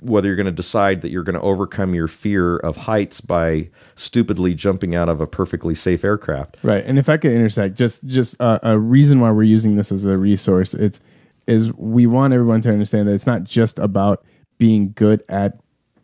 whether 0.00 0.26
you're 0.26 0.36
going 0.36 0.46
to 0.46 0.52
decide 0.52 1.02
that 1.02 1.10
you're 1.10 1.22
going 1.22 1.36
to 1.36 1.40
overcome 1.40 1.94
your 1.94 2.08
fear 2.08 2.56
of 2.58 2.76
heights 2.76 3.20
by 3.20 3.68
stupidly 3.94 4.54
jumping 4.54 4.96
out 4.96 5.08
of 5.08 5.20
a 5.20 5.26
perfectly 5.26 5.74
safe 5.74 6.02
aircraft. 6.04 6.56
Right, 6.64 6.84
and 6.84 6.98
if 6.98 7.08
I 7.08 7.16
could 7.16 7.30
intersect, 7.30 7.76
just 7.76 8.04
just 8.06 8.40
uh, 8.40 8.58
a 8.64 8.76
reason 8.76 9.20
why 9.20 9.30
we're 9.30 9.44
using 9.44 9.76
this 9.76 9.92
as 9.92 10.04
a 10.04 10.16
resource, 10.18 10.74
it's 10.74 11.00
is 11.46 11.72
we 11.74 12.06
want 12.06 12.32
everyone 12.32 12.60
to 12.62 12.70
understand 12.70 13.08
that 13.08 13.14
it's 13.14 13.26
not 13.26 13.44
just 13.44 13.78
about 13.78 14.24
being 14.58 14.92
good 14.94 15.22
at 15.28 15.58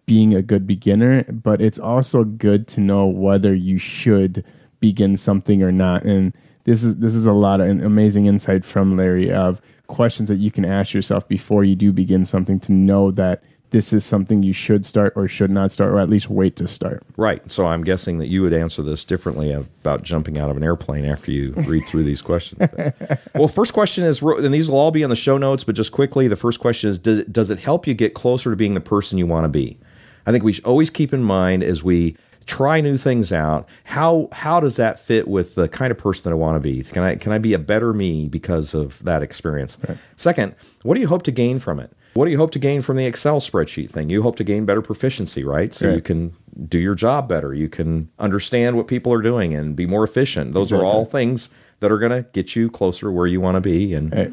being 0.06 0.34
a 0.34 0.42
good 0.42 0.66
beginner, 0.66 1.22
but 1.24 1.60
it's 1.60 1.78
also 1.78 2.24
good 2.24 2.66
to 2.68 2.80
know 2.80 3.06
whether 3.06 3.54
you 3.54 3.78
should 3.78 4.44
begin 4.80 5.16
something 5.16 5.62
or 5.62 5.70
not. 5.70 6.02
And 6.04 6.32
this 6.64 6.82
is 6.82 6.96
this 6.96 7.14
is 7.14 7.26
a 7.26 7.32
lot 7.32 7.60
of 7.60 7.68
amazing 7.68 8.26
insight 8.26 8.64
from 8.64 8.96
Larry 8.96 9.32
of 9.32 9.60
questions 9.86 10.28
that 10.28 10.36
you 10.36 10.50
can 10.50 10.64
ask 10.64 10.92
yourself 10.92 11.26
before 11.28 11.64
you 11.64 11.76
do 11.76 11.92
begin 11.92 12.24
something 12.24 12.60
to 12.60 12.72
know 12.72 13.10
that 13.12 13.42
this 13.70 13.92
is 13.92 14.04
something 14.04 14.42
you 14.42 14.52
should 14.52 14.84
start 14.84 15.12
or 15.16 15.28
should 15.28 15.50
not 15.50 15.70
start, 15.70 15.92
or 15.92 16.00
at 16.00 16.08
least 16.08 16.28
wait 16.28 16.56
to 16.56 16.66
start. 16.66 17.02
Right. 17.16 17.40
So 17.50 17.66
I'm 17.66 17.84
guessing 17.84 18.18
that 18.18 18.28
you 18.28 18.42
would 18.42 18.52
answer 18.52 18.82
this 18.82 19.04
differently 19.04 19.52
about 19.52 20.02
jumping 20.02 20.38
out 20.38 20.50
of 20.50 20.56
an 20.56 20.64
airplane 20.64 21.04
after 21.04 21.30
you 21.30 21.52
read 21.52 21.86
through 21.86 22.04
these 22.04 22.20
questions. 22.20 22.60
well, 23.34 23.48
first 23.48 23.72
question 23.72 24.04
is, 24.04 24.22
and 24.22 24.52
these 24.52 24.68
will 24.68 24.78
all 24.78 24.90
be 24.90 25.02
in 25.02 25.10
the 25.10 25.16
show 25.16 25.38
notes, 25.38 25.64
but 25.64 25.74
just 25.74 25.92
quickly, 25.92 26.26
the 26.26 26.36
first 26.36 26.60
question 26.60 26.90
is, 26.90 26.98
does, 26.98 27.24
does 27.26 27.50
it 27.50 27.58
help 27.58 27.86
you 27.86 27.94
get 27.94 28.14
closer 28.14 28.50
to 28.50 28.56
being 28.56 28.74
the 28.74 28.80
person 28.80 29.18
you 29.18 29.26
want 29.26 29.44
to 29.44 29.48
be? 29.48 29.78
I 30.26 30.32
think 30.32 30.44
we 30.44 30.52
should 30.52 30.64
always 30.64 30.90
keep 30.90 31.12
in 31.12 31.22
mind 31.22 31.62
as 31.62 31.82
we 31.82 32.16
try 32.46 32.80
new 32.80 32.96
things 32.96 33.32
out, 33.32 33.68
how 33.84 34.28
how 34.32 34.58
does 34.58 34.76
that 34.76 34.98
fit 34.98 35.28
with 35.28 35.54
the 35.54 35.68
kind 35.68 35.90
of 35.92 35.98
person 35.98 36.24
that 36.24 36.30
I 36.30 36.34
want 36.34 36.56
to 36.56 36.60
be? 36.60 36.82
Can 36.82 37.02
I 37.02 37.14
can 37.14 37.32
I 37.32 37.38
be 37.38 37.52
a 37.52 37.58
better 37.58 37.92
me 37.92 38.26
because 38.26 38.74
of 38.74 39.02
that 39.04 39.22
experience? 39.22 39.78
Second, 40.16 40.54
what 40.82 40.94
do 40.94 41.00
you 41.00 41.06
hope 41.06 41.22
to 41.24 41.30
gain 41.30 41.58
from 41.58 41.78
it? 41.78 41.92
What 42.14 42.24
do 42.24 42.30
you 42.32 42.36
hope 42.38 42.50
to 42.52 42.58
gain 42.58 42.82
from 42.82 42.96
the 42.96 43.06
Excel 43.06 43.40
spreadsheet 43.40 43.90
thing? 43.90 44.10
You 44.10 44.22
hope 44.22 44.36
to 44.36 44.44
gain 44.44 44.64
better 44.64 44.82
proficiency, 44.82 45.44
right? 45.44 45.72
So 45.72 45.92
you 45.92 46.00
can 46.00 46.34
do 46.68 46.78
your 46.78 46.94
job 46.96 47.28
better. 47.28 47.54
You 47.54 47.68
can 47.68 48.08
understand 48.18 48.76
what 48.76 48.88
people 48.88 49.12
are 49.12 49.22
doing 49.22 49.54
and 49.54 49.76
be 49.76 49.86
more 49.86 50.02
efficient. 50.02 50.52
Those 50.52 50.72
are 50.72 50.84
all 50.84 51.04
things 51.04 51.50
that 51.78 51.92
are 51.92 51.98
going 51.98 52.12
to 52.12 52.28
get 52.32 52.56
you 52.56 52.68
closer 52.70 53.12
where 53.12 53.26
you 53.26 53.40
want 53.40 53.54
to 53.56 53.60
be. 53.60 53.94
And, 53.94 54.12
Right. 54.12 54.32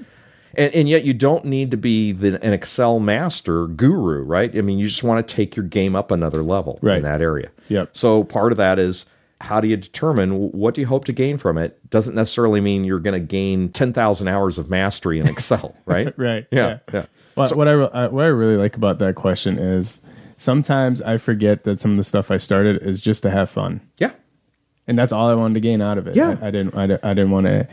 and 0.55 0.73
and 0.73 0.89
yet 0.89 1.03
you 1.05 1.13
don't 1.13 1.45
need 1.45 1.69
to 1.71 1.77
be 1.77 2.11
the, 2.13 2.43
an 2.43 2.51
Excel 2.51 2.99
master 2.99 3.67
guru, 3.67 4.23
right? 4.23 4.55
I 4.57 4.61
mean, 4.61 4.79
you 4.79 4.87
just 4.87 5.03
want 5.03 5.25
to 5.25 5.35
take 5.35 5.55
your 5.55 5.65
game 5.65 5.95
up 5.95 6.09
another 6.09 6.41
level 6.41 6.79
Right. 6.81 6.97
in 6.97 7.03
that 7.03 7.21
area. 7.21 7.49
Yep. 7.69 7.89
So 7.95 8.23
part 8.23 8.51
of 8.51 8.57
that 8.57 8.79
is 8.79 9.05
how 9.41 9.61
do 9.61 9.67
you 9.67 9.77
determine 9.77 10.51
what 10.51 10.73
do 10.73 10.81
you 10.81 10.87
hope 10.87 11.05
to 11.05 11.13
gain 11.13 11.37
from 11.37 11.57
it? 11.57 11.79
Doesn't 11.89 12.15
necessarily 12.15 12.59
mean 12.61 12.83
you're 12.83 12.99
going 12.99 13.13
to 13.19 13.25
gain 13.25 13.69
ten 13.69 13.93
thousand 13.93 14.27
hours 14.27 14.57
of 14.57 14.69
mastery 14.69 15.19
in 15.19 15.27
Excel, 15.27 15.75
right? 15.85 16.13
Right. 16.17 16.47
Yeah. 16.51 16.79
Yeah. 16.93 17.05
What, 17.35 17.55
what 17.55 17.67
I 17.67 17.71
re- 17.71 17.89
I- 17.93 18.07
what 18.07 18.25
I 18.25 18.29
really 18.29 18.57
like 18.57 18.75
about 18.75 18.99
that 18.99 19.15
question 19.15 19.57
is 19.59 19.99
sometimes 20.37 21.01
I 21.01 21.17
forget 21.17 21.63
that 21.65 21.79
some 21.79 21.91
of 21.91 21.97
the 21.97 22.03
stuff 22.03 22.31
I 22.31 22.37
started 22.37 22.81
is 22.81 22.99
just 23.01 23.21
to 23.23 23.29
have 23.29 23.49
fun, 23.49 23.81
Yeah. 23.99 24.11
and 24.87 24.97
that's 24.97 25.11
all 25.11 25.29
I 25.29 25.33
wanted 25.35 25.53
to 25.55 25.59
gain 25.59 25.81
out 25.81 25.97
of 25.97 26.07
it. 26.07 26.15
Yeah. 26.15 26.37
I, 26.41 26.47
I 26.47 26.51
didn't 26.51 26.75
I, 26.75 26.83
I 26.83 27.13
didn't 27.13 27.31
want 27.31 27.45
to 27.47 27.67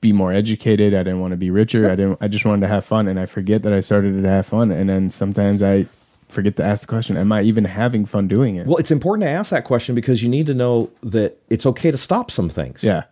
be 0.00 0.12
more 0.12 0.32
educated. 0.32 0.94
I 0.94 0.98
didn't 1.04 1.20
want 1.20 1.32
to 1.32 1.36
be 1.36 1.50
richer. 1.50 1.90
I 1.90 1.94
didn't. 1.94 2.18
I 2.22 2.28
just 2.28 2.44
wanted 2.44 2.62
to 2.62 2.68
have 2.68 2.84
fun, 2.84 3.06
and 3.06 3.20
I 3.20 3.26
forget 3.26 3.62
that 3.64 3.72
I 3.72 3.80
started 3.80 4.20
to 4.22 4.28
have 4.28 4.46
fun, 4.46 4.70
and 4.70 4.88
then 4.88 5.10
sometimes 5.10 5.62
I 5.62 5.86
forget 6.32 6.56
to 6.56 6.64
ask 6.64 6.80
the 6.82 6.86
question: 6.86 7.16
Am 7.16 7.30
I 7.32 7.42
even 7.42 7.64
having 7.64 8.04
fun 8.04 8.28
doing 8.28 8.56
it? 8.56 8.66
Well, 8.66 8.78
it's 8.78 8.90
important 8.90 9.26
to 9.26 9.30
ask 9.30 9.50
that 9.50 9.64
question 9.64 9.94
because 9.94 10.22
you 10.22 10.28
need 10.28 10.46
to 10.46 10.54
know 10.54 10.90
that 11.02 11.38
it's 11.50 11.66
okay 11.66 11.90
to 11.90 11.98
stop 11.98 12.30
some 12.30 12.48
things. 12.48 12.82
yeah. 12.82 13.04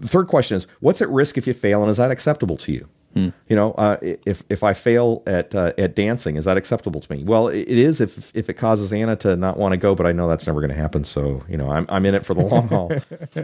The 0.00 0.08
third 0.08 0.26
question 0.26 0.56
is, 0.56 0.66
what's 0.80 1.00
at 1.00 1.08
risk 1.10 1.38
if 1.38 1.46
you 1.46 1.54
fail, 1.54 1.80
and 1.80 1.88
is 1.90 1.96
that 1.96 2.10
acceptable 2.10 2.56
to 2.58 2.72
you? 2.72 2.88
You 3.14 3.32
know, 3.50 3.72
uh, 3.72 3.98
if 4.02 4.42
if 4.48 4.62
I 4.62 4.72
fail 4.72 5.22
at 5.26 5.54
uh, 5.54 5.74
at 5.76 5.94
dancing, 5.94 6.36
is 6.36 6.46
that 6.46 6.56
acceptable 6.56 6.98
to 6.98 7.12
me? 7.12 7.22
Well, 7.24 7.48
it 7.48 7.68
is 7.68 8.00
if 8.00 8.34
if 8.34 8.48
it 8.48 8.54
causes 8.54 8.90
Anna 8.90 9.16
to 9.16 9.36
not 9.36 9.58
want 9.58 9.72
to 9.72 9.76
go, 9.76 9.94
but 9.94 10.06
I 10.06 10.12
know 10.12 10.30
that's 10.30 10.46
never 10.46 10.60
going 10.60 10.70
to 10.70 10.80
happen. 10.80 11.04
So 11.04 11.44
you 11.46 11.58
know, 11.58 11.70
I'm 11.70 11.84
I'm 11.90 12.06
in 12.06 12.14
it 12.14 12.24
for 12.24 12.32
the 12.32 12.42
long 12.42 12.68
haul. 12.68 12.90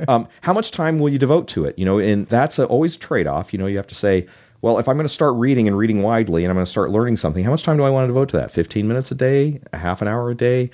Um, 0.06 0.28
how 0.40 0.52
much 0.52 0.70
time 0.70 0.98
will 0.98 1.08
you 1.08 1.18
devote 1.18 1.48
to 1.48 1.64
it? 1.64 1.78
You 1.78 1.84
know, 1.84 1.98
and 1.98 2.26
that's 2.28 2.58
a, 2.58 2.66
always 2.66 2.94
a 2.94 2.98
trade 2.98 3.26
off. 3.26 3.52
You 3.52 3.58
know, 3.58 3.66
you 3.66 3.76
have 3.76 3.86
to 3.88 3.94
say, 3.94 4.26
well, 4.60 4.78
if 4.78 4.88
I'm 4.88 4.96
going 4.96 5.06
to 5.06 5.12
start 5.12 5.34
reading 5.36 5.68
and 5.68 5.76
reading 5.78 6.02
widely 6.02 6.44
and 6.44 6.50
I'm 6.50 6.56
going 6.56 6.66
to 6.66 6.70
start 6.70 6.90
learning 6.90 7.16
something, 7.16 7.44
how 7.44 7.50
much 7.50 7.62
time 7.62 7.76
do 7.76 7.84
I 7.84 7.90
want 7.90 8.04
to 8.04 8.08
devote 8.08 8.28
to 8.30 8.36
that? 8.38 8.50
15 8.50 8.88
minutes 8.88 9.10
a 9.10 9.14
day, 9.14 9.60
a 9.72 9.78
half 9.78 10.02
an 10.02 10.08
hour 10.08 10.30
a 10.30 10.34
day? 10.34 10.70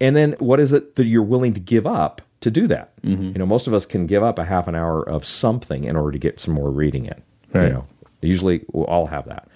And 0.00 0.16
then 0.16 0.32
what 0.38 0.60
is 0.60 0.72
it 0.72 0.96
that 0.96 1.04
you're 1.04 1.22
willing 1.22 1.54
to 1.54 1.60
give 1.60 1.86
up 1.86 2.20
to 2.40 2.50
do 2.50 2.66
that? 2.66 3.00
Mm-hmm. 3.02 3.28
You 3.28 3.34
know, 3.34 3.46
most 3.46 3.66
of 3.66 3.72
us 3.74 3.86
can 3.86 4.06
give 4.06 4.22
up 4.22 4.38
a 4.38 4.44
half 4.44 4.68
an 4.68 4.74
hour 4.74 5.08
of 5.08 5.24
something 5.24 5.84
in 5.84 5.96
order 5.96 6.12
to 6.12 6.18
get 6.18 6.40
some 6.40 6.54
more 6.54 6.70
reading 6.70 7.06
in. 7.06 7.22
Right. 7.54 7.68
You 7.68 7.72
know, 7.74 7.86
usually 8.20 8.64
we'll 8.72 8.84
all 8.84 9.06
have 9.06 9.26
that. 9.28 9.48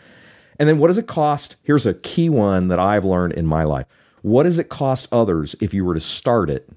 And 0.59 0.69
then 0.69 0.79
what 0.79 0.87
does 0.89 0.99
it 0.99 1.07
cost? 1.07 1.57
Here's 1.65 1.85
a 1.85 1.95
key 1.95 2.31
one 2.31 2.69
that 2.69 2.79
I've 2.79 3.05
learned 3.05 3.35
in 3.35 3.47
my 3.47 3.65
life. 3.65 3.87
What 4.23 4.45
does 4.45 4.59
it 4.59 4.71
cost 4.71 5.07
others 5.13 5.55
if 5.61 5.75
you 5.75 5.85
were 5.85 5.95
to 5.95 6.01
start 6.01 6.49
it? 6.49 6.69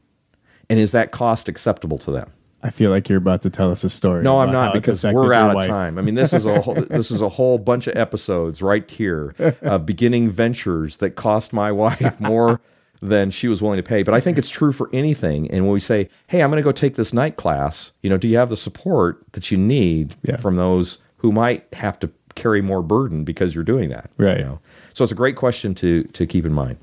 And 0.69 0.79
is 0.79 0.91
that 0.91 1.11
cost 1.11 1.47
acceptable 1.47 1.97
to 1.99 2.11
them? 2.11 2.29
I 2.61 2.69
feel 2.71 2.91
like 2.91 3.07
you're 3.07 3.17
about 3.17 3.41
to 3.43 3.49
tell 3.49 3.71
us 3.71 3.83
a 3.83 3.89
story. 3.89 4.21
No, 4.23 4.39
I'm 4.39 4.51
not 4.51 4.73
because 4.73 5.03
we're 5.03 5.33
out 5.33 5.49
of 5.51 5.55
wife. 5.55 5.67
time. 5.67 5.97
I 5.97 6.01
mean, 6.01 6.15
this 6.15 6.33
is 6.33 6.45
a 6.45 6.59
whole, 6.61 6.73
this 6.89 7.09
is 7.11 7.21
a 7.21 7.29
whole 7.29 7.57
bunch 7.57 7.87
of 7.87 7.95
episodes 7.95 8.61
right 8.61 8.89
here 8.89 9.33
of 9.61 9.85
beginning 9.85 10.29
ventures 10.29 10.97
that 10.97 11.11
cost 11.11 11.53
my 11.53 11.71
wife 11.83 12.19
more 12.19 12.59
than 13.01 13.31
she 13.31 13.47
was 13.47 13.61
willing 13.61 13.77
to 13.77 13.83
pay. 13.83 14.03
But 14.03 14.13
I 14.13 14.19
think 14.19 14.37
it's 14.37 14.49
true 14.49 14.73
for 14.73 14.89
anything. 14.91 15.49
And 15.51 15.63
when 15.65 15.73
we 15.73 15.79
say, 15.79 16.09
"Hey, 16.27 16.41
I'm 16.43 16.49
going 16.51 16.61
to 16.61 16.65
go 16.65 16.73
take 16.73 16.95
this 16.95 17.13
night 17.13 17.37
class," 17.37 17.91
you 18.03 18.09
know, 18.09 18.17
do 18.17 18.27
you 18.27 18.35
have 18.35 18.49
the 18.49 18.57
support 18.57 19.23
that 19.31 19.49
you 19.51 19.57
need 19.57 20.15
Yeah. 20.23 20.35
from 20.35 20.57
those 20.57 20.97
who 21.15 21.31
might 21.31 21.65
have 21.73 21.97
to 21.99 22.09
carry 22.35 22.61
more 22.61 22.81
burden 22.81 23.23
because 23.23 23.55
you're 23.55 23.63
doing 23.63 23.89
that? 23.89 24.09
you 24.17 24.25
Right. 24.25 24.39
know? 24.39 24.59
So 24.93 25.03
it's 25.05 25.13
a 25.13 25.15
great 25.15 25.37
question 25.37 25.73
to 25.75 26.03
to 26.03 26.27
keep 26.27 26.45
in 26.45 26.51
mind. 26.53 26.75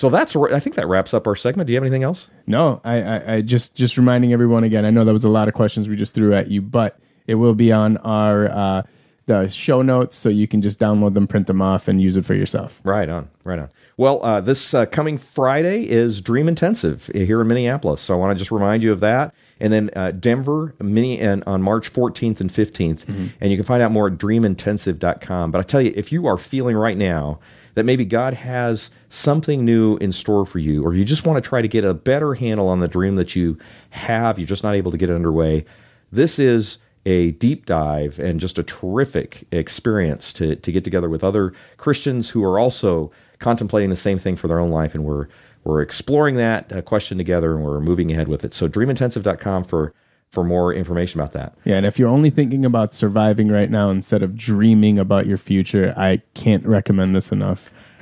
So 0.00 0.08
that's 0.08 0.34
I 0.34 0.60
think 0.60 0.76
that 0.76 0.88
wraps 0.88 1.12
up 1.12 1.26
our 1.26 1.36
segment. 1.36 1.66
Do 1.66 1.74
you 1.74 1.76
have 1.76 1.82
anything 1.82 2.04
else? 2.04 2.30
No, 2.46 2.80
I, 2.84 3.02
I, 3.02 3.34
I 3.34 3.40
just 3.42 3.76
just 3.76 3.98
reminding 3.98 4.32
everyone 4.32 4.64
again. 4.64 4.86
I 4.86 4.90
know 4.90 5.04
that 5.04 5.12
was 5.12 5.24
a 5.24 5.28
lot 5.28 5.46
of 5.46 5.52
questions 5.52 5.90
we 5.90 5.96
just 5.96 6.14
threw 6.14 6.32
at 6.32 6.50
you, 6.50 6.62
but 6.62 6.98
it 7.26 7.34
will 7.34 7.52
be 7.52 7.70
on 7.70 7.98
our 7.98 8.48
uh, 8.48 8.82
the 9.26 9.48
show 9.48 9.82
notes, 9.82 10.16
so 10.16 10.30
you 10.30 10.48
can 10.48 10.62
just 10.62 10.78
download 10.78 11.12
them, 11.12 11.26
print 11.26 11.48
them 11.48 11.60
off, 11.60 11.86
and 11.86 12.00
use 12.00 12.16
it 12.16 12.24
for 12.24 12.32
yourself. 12.32 12.80
Right 12.82 13.10
on, 13.10 13.28
right 13.44 13.58
on. 13.58 13.68
Well, 13.98 14.24
uh, 14.24 14.40
this 14.40 14.72
uh, 14.72 14.86
coming 14.86 15.18
Friday 15.18 15.86
is 15.86 16.22
Dream 16.22 16.48
Intensive 16.48 17.10
here 17.12 17.42
in 17.42 17.48
Minneapolis, 17.48 18.00
so 18.00 18.14
I 18.14 18.16
want 18.16 18.32
to 18.32 18.38
just 18.38 18.50
remind 18.50 18.82
you 18.82 18.92
of 18.92 19.00
that. 19.00 19.34
And 19.60 19.70
then 19.70 19.90
uh, 19.94 20.12
Denver, 20.12 20.74
mini, 20.80 21.20
and 21.20 21.44
on 21.44 21.60
March 21.60 21.92
14th 21.92 22.40
and 22.40 22.50
15th, 22.50 23.06
and 23.38 23.50
you 23.50 23.58
can 23.58 23.66
find 23.66 23.82
out 23.82 23.92
more 23.92 24.06
at 24.06 24.14
dreamintensive.com. 24.14 25.50
But 25.50 25.58
I 25.58 25.62
tell 25.62 25.82
you, 25.82 25.92
if 25.94 26.10
you 26.10 26.26
are 26.26 26.38
feeling 26.38 26.74
right 26.74 26.96
now 26.96 27.38
that 27.74 27.84
maybe 27.84 28.04
God 28.04 28.34
has 28.34 28.90
something 29.08 29.64
new 29.64 29.96
in 29.98 30.12
store 30.12 30.46
for 30.46 30.58
you, 30.58 30.84
or 30.84 30.94
you 30.94 31.04
just 31.04 31.26
want 31.26 31.42
to 31.42 31.48
try 31.48 31.62
to 31.62 31.68
get 31.68 31.84
a 31.84 31.94
better 31.94 32.34
handle 32.34 32.68
on 32.68 32.80
the 32.80 32.88
dream 32.88 33.16
that 33.16 33.34
you 33.36 33.58
have, 33.90 34.38
you're 34.38 34.46
just 34.46 34.64
not 34.64 34.74
able 34.74 34.90
to 34.90 34.96
get 34.96 35.10
it 35.10 35.14
underway, 35.14 35.64
this 36.12 36.38
is 36.38 36.78
a 37.06 37.30
deep 37.32 37.66
dive 37.66 38.18
and 38.18 38.40
just 38.40 38.58
a 38.58 38.62
terrific 38.62 39.46
experience 39.52 40.32
to, 40.34 40.56
to 40.56 40.72
get 40.72 40.84
together 40.84 41.08
with 41.08 41.24
other 41.24 41.52
Christians 41.78 42.28
who 42.28 42.44
are 42.44 42.58
also 42.58 43.10
contemplating 43.38 43.90
the 43.90 43.96
same 43.96 44.18
thing 44.18 44.36
for 44.36 44.48
their 44.48 44.60
own 44.60 44.70
life. 44.70 44.94
And 44.94 45.04
we're, 45.04 45.26
we're 45.64 45.80
exploring 45.80 46.34
that 46.36 46.70
uh, 46.72 46.82
question 46.82 47.16
together 47.16 47.54
and 47.56 47.64
we're 47.64 47.80
moving 47.80 48.12
ahead 48.12 48.28
with 48.28 48.44
it. 48.44 48.52
So 48.52 48.68
dreamintensive.com 48.68 49.64
for, 49.64 49.94
for 50.30 50.44
more 50.44 50.72
information 50.72 51.20
about 51.20 51.32
that. 51.32 51.56
Yeah, 51.64 51.76
and 51.76 51.84
if 51.84 51.98
you're 51.98 52.08
only 52.08 52.30
thinking 52.30 52.64
about 52.64 52.94
surviving 52.94 53.48
right 53.48 53.70
now 53.70 53.90
instead 53.90 54.22
of 54.22 54.36
dreaming 54.36 54.98
about 54.98 55.26
your 55.26 55.38
future, 55.38 55.92
I 55.96 56.22
can't 56.34 56.64
recommend 56.64 57.16
this 57.16 57.32
enough. 57.32 57.70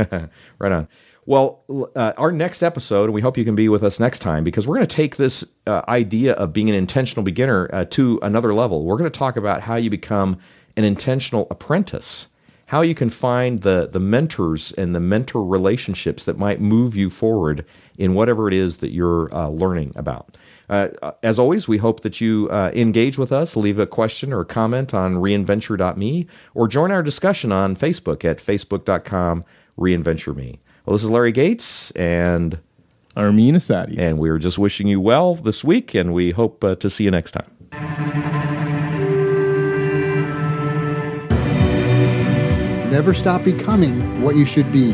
right 0.58 0.72
on. 0.72 0.88
Well, 1.28 1.62
uh, 1.94 2.12
our 2.16 2.32
next 2.32 2.62
episode, 2.62 3.10
we 3.10 3.20
hope 3.20 3.36
you 3.36 3.44
can 3.44 3.54
be 3.54 3.68
with 3.68 3.82
us 3.82 4.00
next 4.00 4.20
time 4.20 4.44
because 4.44 4.66
we're 4.66 4.76
going 4.76 4.86
to 4.86 4.96
take 4.96 5.16
this 5.16 5.44
uh, 5.66 5.82
idea 5.86 6.32
of 6.34 6.54
being 6.54 6.70
an 6.70 6.74
intentional 6.74 7.22
beginner 7.22 7.68
uh, 7.72 7.84
to 7.90 8.18
another 8.22 8.54
level. 8.54 8.84
We're 8.84 8.96
going 8.96 9.10
to 9.10 9.18
talk 9.18 9.36
about 9.36 9.60
how 9.60 9.76
you 9.76 9.90
become 9.90 10.38
an 10.78 10.84
intentional 10.84 11.46
apprentice, 11.50 12.28
how 12.64 12.80
you 12.80 12.94
can 12.94 13.10
find 13.10 13.60
the 13.60 13.90
the 13.92 14.00
mentors 14.00 14.72
and 14.72 14.94
the 14.94 15.00
mentor 15.00 15.44
relationships 15.44 16.24
that 16.24 16.38
might 16.38 16.62
move 16.62 16.96
you 16.96 17.10
forward 17.10 17.66
in 17.98 18.14
whatever 18.14 18.48
it 18.48 18.54
is 18.54 18.78
that 18.78 18.92
you're 18.92 19.32
uh, 19.34 19.48
learning 19.48 19.92
about. 19.96 20.36
Uh, 20.70 20.88
as 21.22 21.38
always, 21.38 21.66
we 21.66 21.78
hope 21.78 22.00
that 22.00 22.20
you 22.20 22.48
uh, 22.50 22.70
engage 22.74 23.18
with 23.18 23.32
us, 23.32 23.56
leave 23.56 23.78
a 23.78 23.86
question 23.86 24.32
or 24.32 24.44
comment 24.44 24.94
on 24.94 25.16
reinventure.me, 25.16 26.26
or 26.54 26.68
join 26.68 26.90
our 26.90 27.02
discussion 27.02 27.52
on 27.52 27.76
Facebook 27.76 28.24
at 28.24 28.38
facebook.com 28.38 29.44
reinventure.me. 29.78 30.60
Well, 30.84 30.96
this 30.96 31.04
is 31.04 31.10
Larry 31.10 31.32
Gates, 31.32 31.90
and 31.92 32.58
Armin 33.16 33.54
Asadi. 33.54 33.98
and 33.98 34.18
we're 34.18 34.38
just 34.38 34.58
wishing 34.58 34.86
you 34.86 35.00
well 35.00 35.34
this 35.34 35.64
week, 35.64 35.94
and 35.94 36.12
we 36.12 36.30
hope 36.30 36.62
uh, 36.62 36.76
to 36.76 36.88
see 36.88 37.04
you 37.04 37.10
next 37.10 37.32
time. 37.32 37.50
Never 42.90 43.12
stop 43.14 43.44
becoming 43.44 44.22
what 44.22 44.34
you 44.36 44.44
should 44.46 44.72
be. 44.72 44.92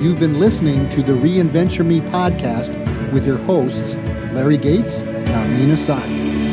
You've 0.00 0.20
been 0.20 0.38
listening 0.38 0.90
to 0.90 1.02
the 1.02 1.12
Reinventure 1.12 1.86
Me 1.86 2.00
podcast 2.00 2.70
with 3.12 3.24
your 3.26 3.38
hosts, 3.38 3.94
Larry 4.32 4.58
Gates 4.58 4.98
and 4.98 5.28
Amina 5.28 5.74
Asadi. 5.74 6.43